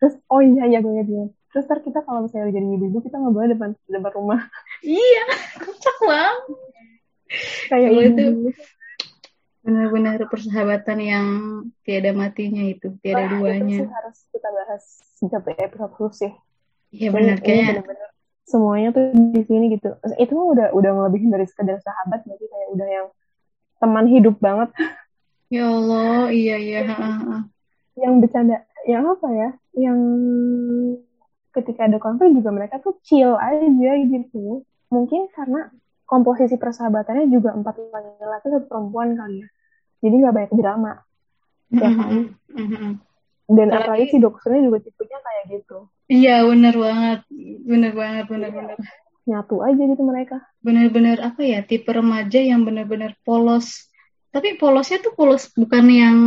Terus, 0.03 0.15
oh 0.27 0.43
iya, 0.43 0.67
iya, 0.67 0.79
gue 0.83 0.93
ingat, 0.99 1.31
Terus 1.53 1.65
ntar 1.69 1.79
kita 1.85 2.01
kalau 2.03 2.25
misalnya 2.25 2.49
jadi 2.59 2.65
ibu 2.65 2.99
kita 3.05 3.21
nggak 3.21 3.35
boleh 3.37 3.49
depan 3.53 3.71
depan 3.87 4.13
rumah. 4.17 4.41
Iya, 4.81 5.25
kocak 5.61 5.97
banget. 6.01 6.43
Kayak 7.69 7.91
itu 7.93 8.27
benar-benar 9.63 10.19
persahabatan 10.27 10.99
yang 10.99 11.27
tiada 11.87 12.11
matinya 12.17 12.65
itu, 12.67 12.97
tiada 13.05 13.31
duanya. 13.31 13.85
Itu 13.85 13.93
harus 13.93 14.19
kita 14.33 14.49
bahas 14.49 14.83
setiap 15.21 15.45
episode 15.55 15.93
khusus 15.95 16.19
ya. 16.25 16.33
Iya 16.93 17.09
benar 17.13 17.37
kayaknya. 17.45 17.79
Bener 17.79 17.85
-bener, 17.85 18.11
semuanya 18.47 18.91
tuh 18.91 19.15
di 19.15 19.43
sini 19.47 19.75
gitu. 19.79 19.95
Itu 20.19 20.33
mah 20.35 20.47
udah 20.53 20.67
udah 20.75 20.91
melebihin 21.03 21.31
dari 21.31 21.47
sekedar 21.47 21.79
sahabat, 21.81 22.27
berarti 22.27 22.47
kayak 22.47 22.69
udah 22.75 22.89
yang 22.89 23.09
teman 23.79 24.07
hidup 24.11 24.37
banget. 24.39 24.71
Ya 25.53 25.69
Allah, 25.69 26.33
iya 26.33 26.57
iya. 26.57 26.81
Yang 27.99 28.15
bercanda, 28.25 28.65
yang 28.89 29.05
apa 29.05 29.29
ya? 29.31 29.51
Yang 29.77 29.99
ketika 31.53 31.85
ada 31.85 32.01
konflik 32.01 32.33
juga 32.33 32.51
mereka 32.51 32.81
tuh 32.81 32.97
chill 33.05 33.37
aja 33.37 33.93
gitu 34.09 34.65
mungkin 34.89 35.29
karena 35.37 35.69
komposisi 36.09 36.57
persahabatannya 36.57 37.29
juga 37.29 37.53
empat 37.53 37.77
laki-laki 37.93 38.47
satu 38.49 38.67
perempuan 38.69 39.13
kali 39.17 39.45
ya 39.45 39.49
jadi 40.01 40.15
nggak 40.17 40.35
banyak 40.35 40.53
drama 40.57 40.93
ya 41.73 41.89
kan. 41.93 42.13
Dan 43.51 43.69
Tapi, 43.71 43.79
apalagi 43.83 44.05
si 44.11 44.17
dokternya 44.23 44.61
juga 44.71 44.79
tipenya 44.83 45.19
kayak 45.19 45.45
gitu 45.51 45.79
iya 46.11 46.45
benar 46.47 46.75
banget 46.77 47.21
benar 47.67 47.93
banget 47.95 48.25
benar 48.31 48.51
benar 48.55 48.77
nyatu 49.23 49.57
aja 49.63 49.83
gitu 49.83 50.03
mereka 50.03 50.37
benar-benar 50.63 51.17
apa 51.23 51.41
ya 51.47 51.61
tipe 51.63 51.91
remaja 51.91 52.43
yang 52.43 52.67
benar-benar 52.67 53.15
polos 53.23 53.87
tapi 54.35 54.59
polosnya 54.59 54.99
tuh 54.99 55.15
polos 55.15 55.51
bukan 55.55 55.85
yang 55.87 56.19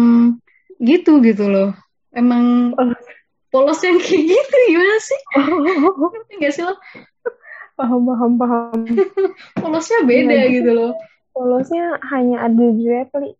gitu 0.79 1.19
gitu 1.19 1.47
loh 1.51 1.71
emang 2.15 2.71
oh 2.75 2.95
polos 3.55 3.79
yang 3.87 3.95
kayak 4.03 4.23
gitu 4.27 4.55
gimana 4.67 4.97
sih? 4.99 5.19
Ngerti 6.11 6.33
gak 6.43 6.53
sih 6.59 6.63
lo? 6.67 6.75
Paham, 7.79 8.03
paham, 8.03 8.31
paham. 8.35 8.79
Polosnya 9.63 10.03
beda 10.03 10.35
ya, 10.35 10.51
gitu 10.51 10.71
loh. 10.75 10.91
Polosnya 11.31 11.95
hanya 12.11 12.51
ada 12.51 12.65
di 12.75 12.83
repli. 12.83 13.31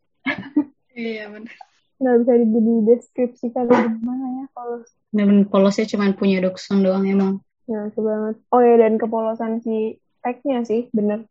iya 0.96 1.28
benar. 1.28 1.52
Nggak 1.96 2.16
bisa 2.22 2.34
dideskripsikan 2.44 3.66
gimana 3.72 4.26
ya 4.44 4.46
polos. 4.52 4.90
Dan 5.16 5.48
polosnya 5.48 5.88
cuma 5.88 6.12
punya 6.12 6.44
dokson 6.44 6.84
doang 6.84 7.08
emang. 7.08 7.40
Ya, 7.66 7.90
banget. 7.90 8.36
Oh 8.54 8.62
ya, 8.62 8.76
dan 8.78 9.02
kepolosan 9.02 9.64
si 9.64 9.98
tagnya 10.22 10.62
sih, 10.68 10.92
bener. 10.94 11.26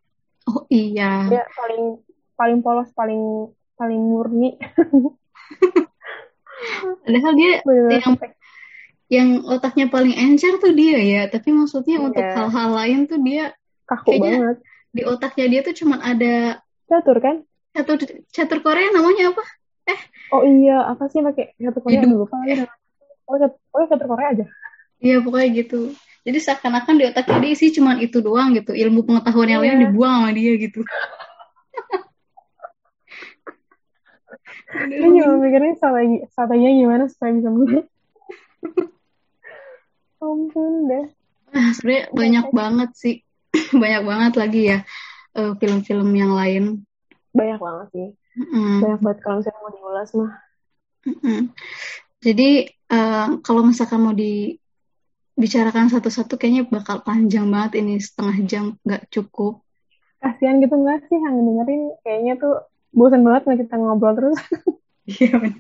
Oh 0.50 0.66
iya. 0.72 1.28
Dia 1.30 1.44
paling 1.52 2.00
paling 2.34 2.58
polos, 2.64 2.90
paling 2.96 3.52
paling 3.78 4.00
murni. 4.00 4.56
Padahal 7.04 7.32
dia 7.36 7.52
Bener. 7.60 8.00
yang 8.00 8.14
yang 9.12 9.28
otaknya 9.44 9.86
paling 9.92 10.16
encer 10.16 10.56
tuh 10.56 10.72
dia 10.72 10.96
ya 10.96 11.22
tapi 11.28 11.52
maksudnya 11.52 12.00
yeah. 12.00 12.06
untuk 12.08 12.24
hal-hal 12.24 12.70
lain 12.72 13.00
tuh 13.04 13.20
dia 13.20 13.52
kaku 13.84 14.16
banget 14.16 14.56
di 14.96 15.02
otaknya 15.04 15.46
dia 15.52 15.60
tuh 15.60 15.74
cuman 15.84 16.00
ada 16.00 16.34
catur 16.88 17.20
kan 17.20 17.36
catur 17.76 18.00
catur 18.32 18.58
Korea 18.64 18.88
namanya 18.96 19.36
apa 19.36 19.44
eh 19.84 20.00
oh 20.32 20.42
iya 20.44 20.88
apa 20.88 21.08
sih 21.12 21.20
pakai 21.20 21.52
catur 21.60 21.80
Korea? 21.84 22.00
Dulu 22.04 22.24
lupa 22.24 22.36
oh, 23.28 23.36
oh 23.52 23.84
catur 23.88 24.08
Korea 24.08 24.28
aja? 24.32 24.46
Iya 25.04 25.20
pokoknya 25.20 25.48
gitu. 25.52 25.92
Jadi 26.24 26.38
seakan-akan 26.40 26.96
di 26.96 27.04
otaknya 27.04 27.38
dia 27.44 27.52
sih 27.52 27.68
cuman 27.76 28.00
itu 28.00 28.24
doang 28.24 28.56
gitu. 28.56 28.72
Ilmu 28.72 29.04
pengetahuan 29.04 29.52
yang 29.52 29.60
yeah. 29.60 29.76
lain 29.76 29.84
dibuang 29.92 30.24
sama 30.24 30.32
dia 30.32 30.56
gitu. 30.56 30.80
Ini 34.74 35.22
cuma 35.22 35.38
mikirnya 35.38 35.78
strategi, 35.78 36.82
gimana 36.82 37.06
supaya 37.06 37.30
bisa 37.38 37.46
menang? 37.46 37.86
Ampun 40.24 40.88
deh. 40.90 41.06
Nah, 41.54 41.70
sebenarnya 41.76 42.04
banyak 42.10 42.46
banget 42.50 42.90
sih. 42.96 43.16
Banyak 43.82 44.02
banget 44.02 44.32
lagi 44.34 44.66
ya 44.66 44.82
film 45.30 45.54
eh, 45.54 45.54
film-film 45.62 46.10
yang 46.10 46.34
lain. 46.34 46.82
Banyak 47.30 47.62
banget 47.62 47.86
sih 47.94 48.08
mm. 48.38 48.78
banyak 48.82 49.00
banget 49.00 49.18
kalau 49.22 49.36
misalnya 49.40 49.60
mau 49.60 49.72
diulas 49.72 50.10
mah 50.14 50.32
mm 51.04 51.42
jadi 52.24 52.72
uh, 52.88 53.36
kalau 53.44 53.60
misalkan 53.68 54.00
mau 54.00 54.16
dibicarakan 54.16 55.92
satu-satu 55.92 56.40
kayaknya 56.40 56.64
bakal 56.64 57.04
panjang 57.04 57.44
banget 57.52 57.84
ini 57.84 58.00
setengah 58.00 58.36
jam 58.48 58.64
nggak 58.80 59.12
cukup 59.12 59.60
kasihan 60.24 60.56
gitu 60.64 60.72
nggak 60.72 61.04
sih 61.12 61.20
yang 61.20 61.36
dengerin 61.36 61.82
kayaknya 62.00 62.32
tuh 62.40 62.64
bosan 62.96 63.20
banget 63.28 63.44
nggak 63.44 63.60
kita 63.68 63.74
ngobrol 63.76 64.16
terus 64.16 64.40
iya 65.20 65.52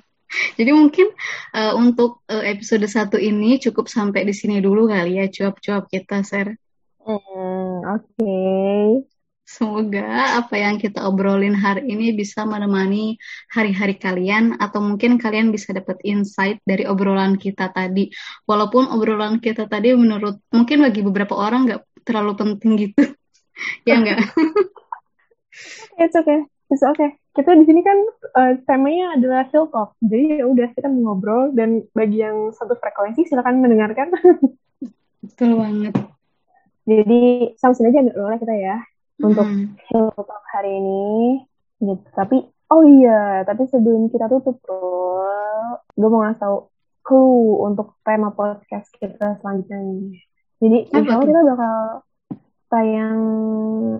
jadi 0.56 0.70
mungkin 0.74 1.12
uh, 1.54 1.74
untuk 1.78 2.24
uh, 2.26 2.42
episode 2.42 2.84
satu 2.88 3.20
ini 3.20 3.60
cukup 3.60 3.86
sampai 3.86 4.26
di 4.26 4.34
sini 4.34 4.58
dulu 4.58 4.90
kali 4.90 5.20
ya 5.20 5.30
cuap-cuap 5.30 5.86
kita, 5.86 6.26
Ser. 6.26 6.58
Hmm, 7.04 7.84
Oke. 7.84 8.02
Okay. 8.18 9.13
Semoga 9.44 10.40
apa 10.40 10.56
yang 10.56 10.80
kita 10.80 11.04
obrolin 11.04 11.52
hari 11.52 11.84
ini 11.92 12.16
bisa 12.16 12.48
menemani 12.48 13.20
hari-hari 13.52 14.00
kalian 14.00 14.56
atau 14.56 14.80
mungkin 14.80 15.20
kalian 15.20 15.52
bisa 15.52 15.76
dapat 15.76 16.00
insight 16.00 16.64
dari 16.64 16.88
obrolan 16.88 17.36
kita 17.36 17.68
tadi. 17.68 18.08
Walaupun 18.48 18.88
obrolan 18.88 19.44
kita 19.44 19.68
tadi 19.68 19.92
menurut 19.92 20.40
mungkin 20.48 20.80
bagi 20.80 21.04
beberapa 21.04 21.36
orang 21.36 21.68
nggak 21.68 21.80
terlalu 22.08 22.32
penting 22.40 22.72
gitu. 22.88 23.12
ya 23.88 24.00
enggak? 24.00 24.32
It's 26.00 26.16
okay. 26.16 26.48
It's 26.72 26.80
okay. 26.80 27.12
Kita 27.36 27.52
di 27.52 27.68
sini 27.68 27.84
kan 27.84 27.98
uh, 28.40 28.52
temanya 28.64 29.20
adalah 29.20 29.44
hill 29.52 29.68
talk. 29.68 29.92
Jadi 30.00 30.40
ya 30.40 30.48
udah 30.48 30.72
kita 30.72 30.88
ngobrol 30.88 31.52
dan 31.52 31.84
bagi 31.92 32.24
yang 32.24 32.48
satu 32.56 32.80
frekuensi 32.80 33.28
silakan 33.28 33.60
mendengarkan. 33.60 34.08
Betul 35.28 35.60
banget. 35.60 36.00
Jadi 36.88 37.52
sampai 37.60 37.76
sini 37.76 37.88
aja 37.92 38.00
dulu 38.08 38.32
kita 38.40 38.56
ya 38.56 38.76
untuk 39.22 39.46
hmm. 39.46 39.78
hari 40.50 40.70
ini 40.74 41.44
gitu. 41.82 42.06
Tapi 42.14 42.42
oh 42.70 42.82
iya, 42.82 43.46
tapi 43.46 43.68
sebelum 43.70 44.10
kita 44.10 44.26
tutup 44.26 44.58
bro, 44.64 45.78
gue 45.94 46.08
mau 46.08 46.26
ngasih 46.26 46.40
tau 46.40 46.56
clue 47.04 47.60
untuk 47.60 48.00
tema 48.02 48.32
podcast 48.32 48.88
kita 48.96 49.38
selanjutnya 49.38 49.78
nih. 49.78 50.18
Jadi 50.64 50.78
insya 50.88 51.14
Allah 51.20 51.28
kita 51.28 51.42
bakal 51.44 51.74
tayang 52.72 53.20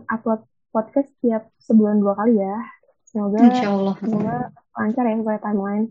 upload 0.09 0.41
podcast 0.73 1.11
tiap 1.21 1.53
sebulan 1.61 2.01
dua 2.01 2.17
kali 2.17 2.41
ya. 2.41 2.57
Semoga 3.05 3.39
insya 3.45 3.69
Allah. 3.71 3.95
semoga 4.01 4.37
lancar 4.75 5.05
ya 5.07 5.15
supaya 5.21 5.39
timeline. 5.39 5.87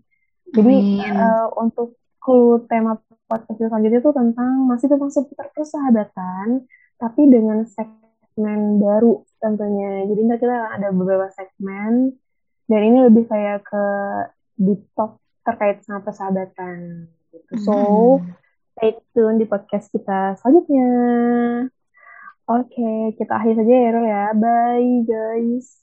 Jadi 0.53 0.75
uh, 1.07 1.47
untuk 1.55 1.95
clue 2.19 2.65
tema 2.67 2.99
podcast 3.29 3.57
selanjutnya 3.61 4.01
itu 4.03 4.11
tentang 4.11 4.51
masih 4.67 4.87
tentang 4.91 5.11
seputar 5.13 5.47
persahabatan, 5.55 6.67
tapi 6.99 7.21
dengan 7.31 7.63
segmen 7.69 8.02
segmen 8.33 8.81
baru 8.81 9.21
tentunya. 9.37 10.09
Jadi 10.09 10.21
nanti 10.25 10.41
kita 10.41 10.57
ada 10.73 10.89
beberapa 10.89 11.29
segmen 11.29 12.17
dan 12.65 12.81
ini 12.81 13.05
lebih 13.05 13.29
kayak 13.29 13.61
ke 13.61 13.85
deep 14.57 14.81
talk 14.97 15.21
terkait 15.45 15.85
sama 15.85 16.01
persahabatan. 16.01 17.05
Gitu. 17.29 17.51
So 17.61 17.77
hmm. 18.17 18.33
stay 18.73 18.97
tune 19.13 19.37
di 19.37 19.45
podcast 19.45 19.93
kita 19.93 20.33
selanjutnya. 20.41 20.89
Oke, 22.43 22.75
okay, 22.75 23.15
kita 23.15 23.39
akhir 23.39 23.53
saja 23.55 23.71
ya, 23.71 23.89
Ro 23.93 24.01
ya. 24.03 24.25
Bye 24.35 25.05
guys. 25.05 25.82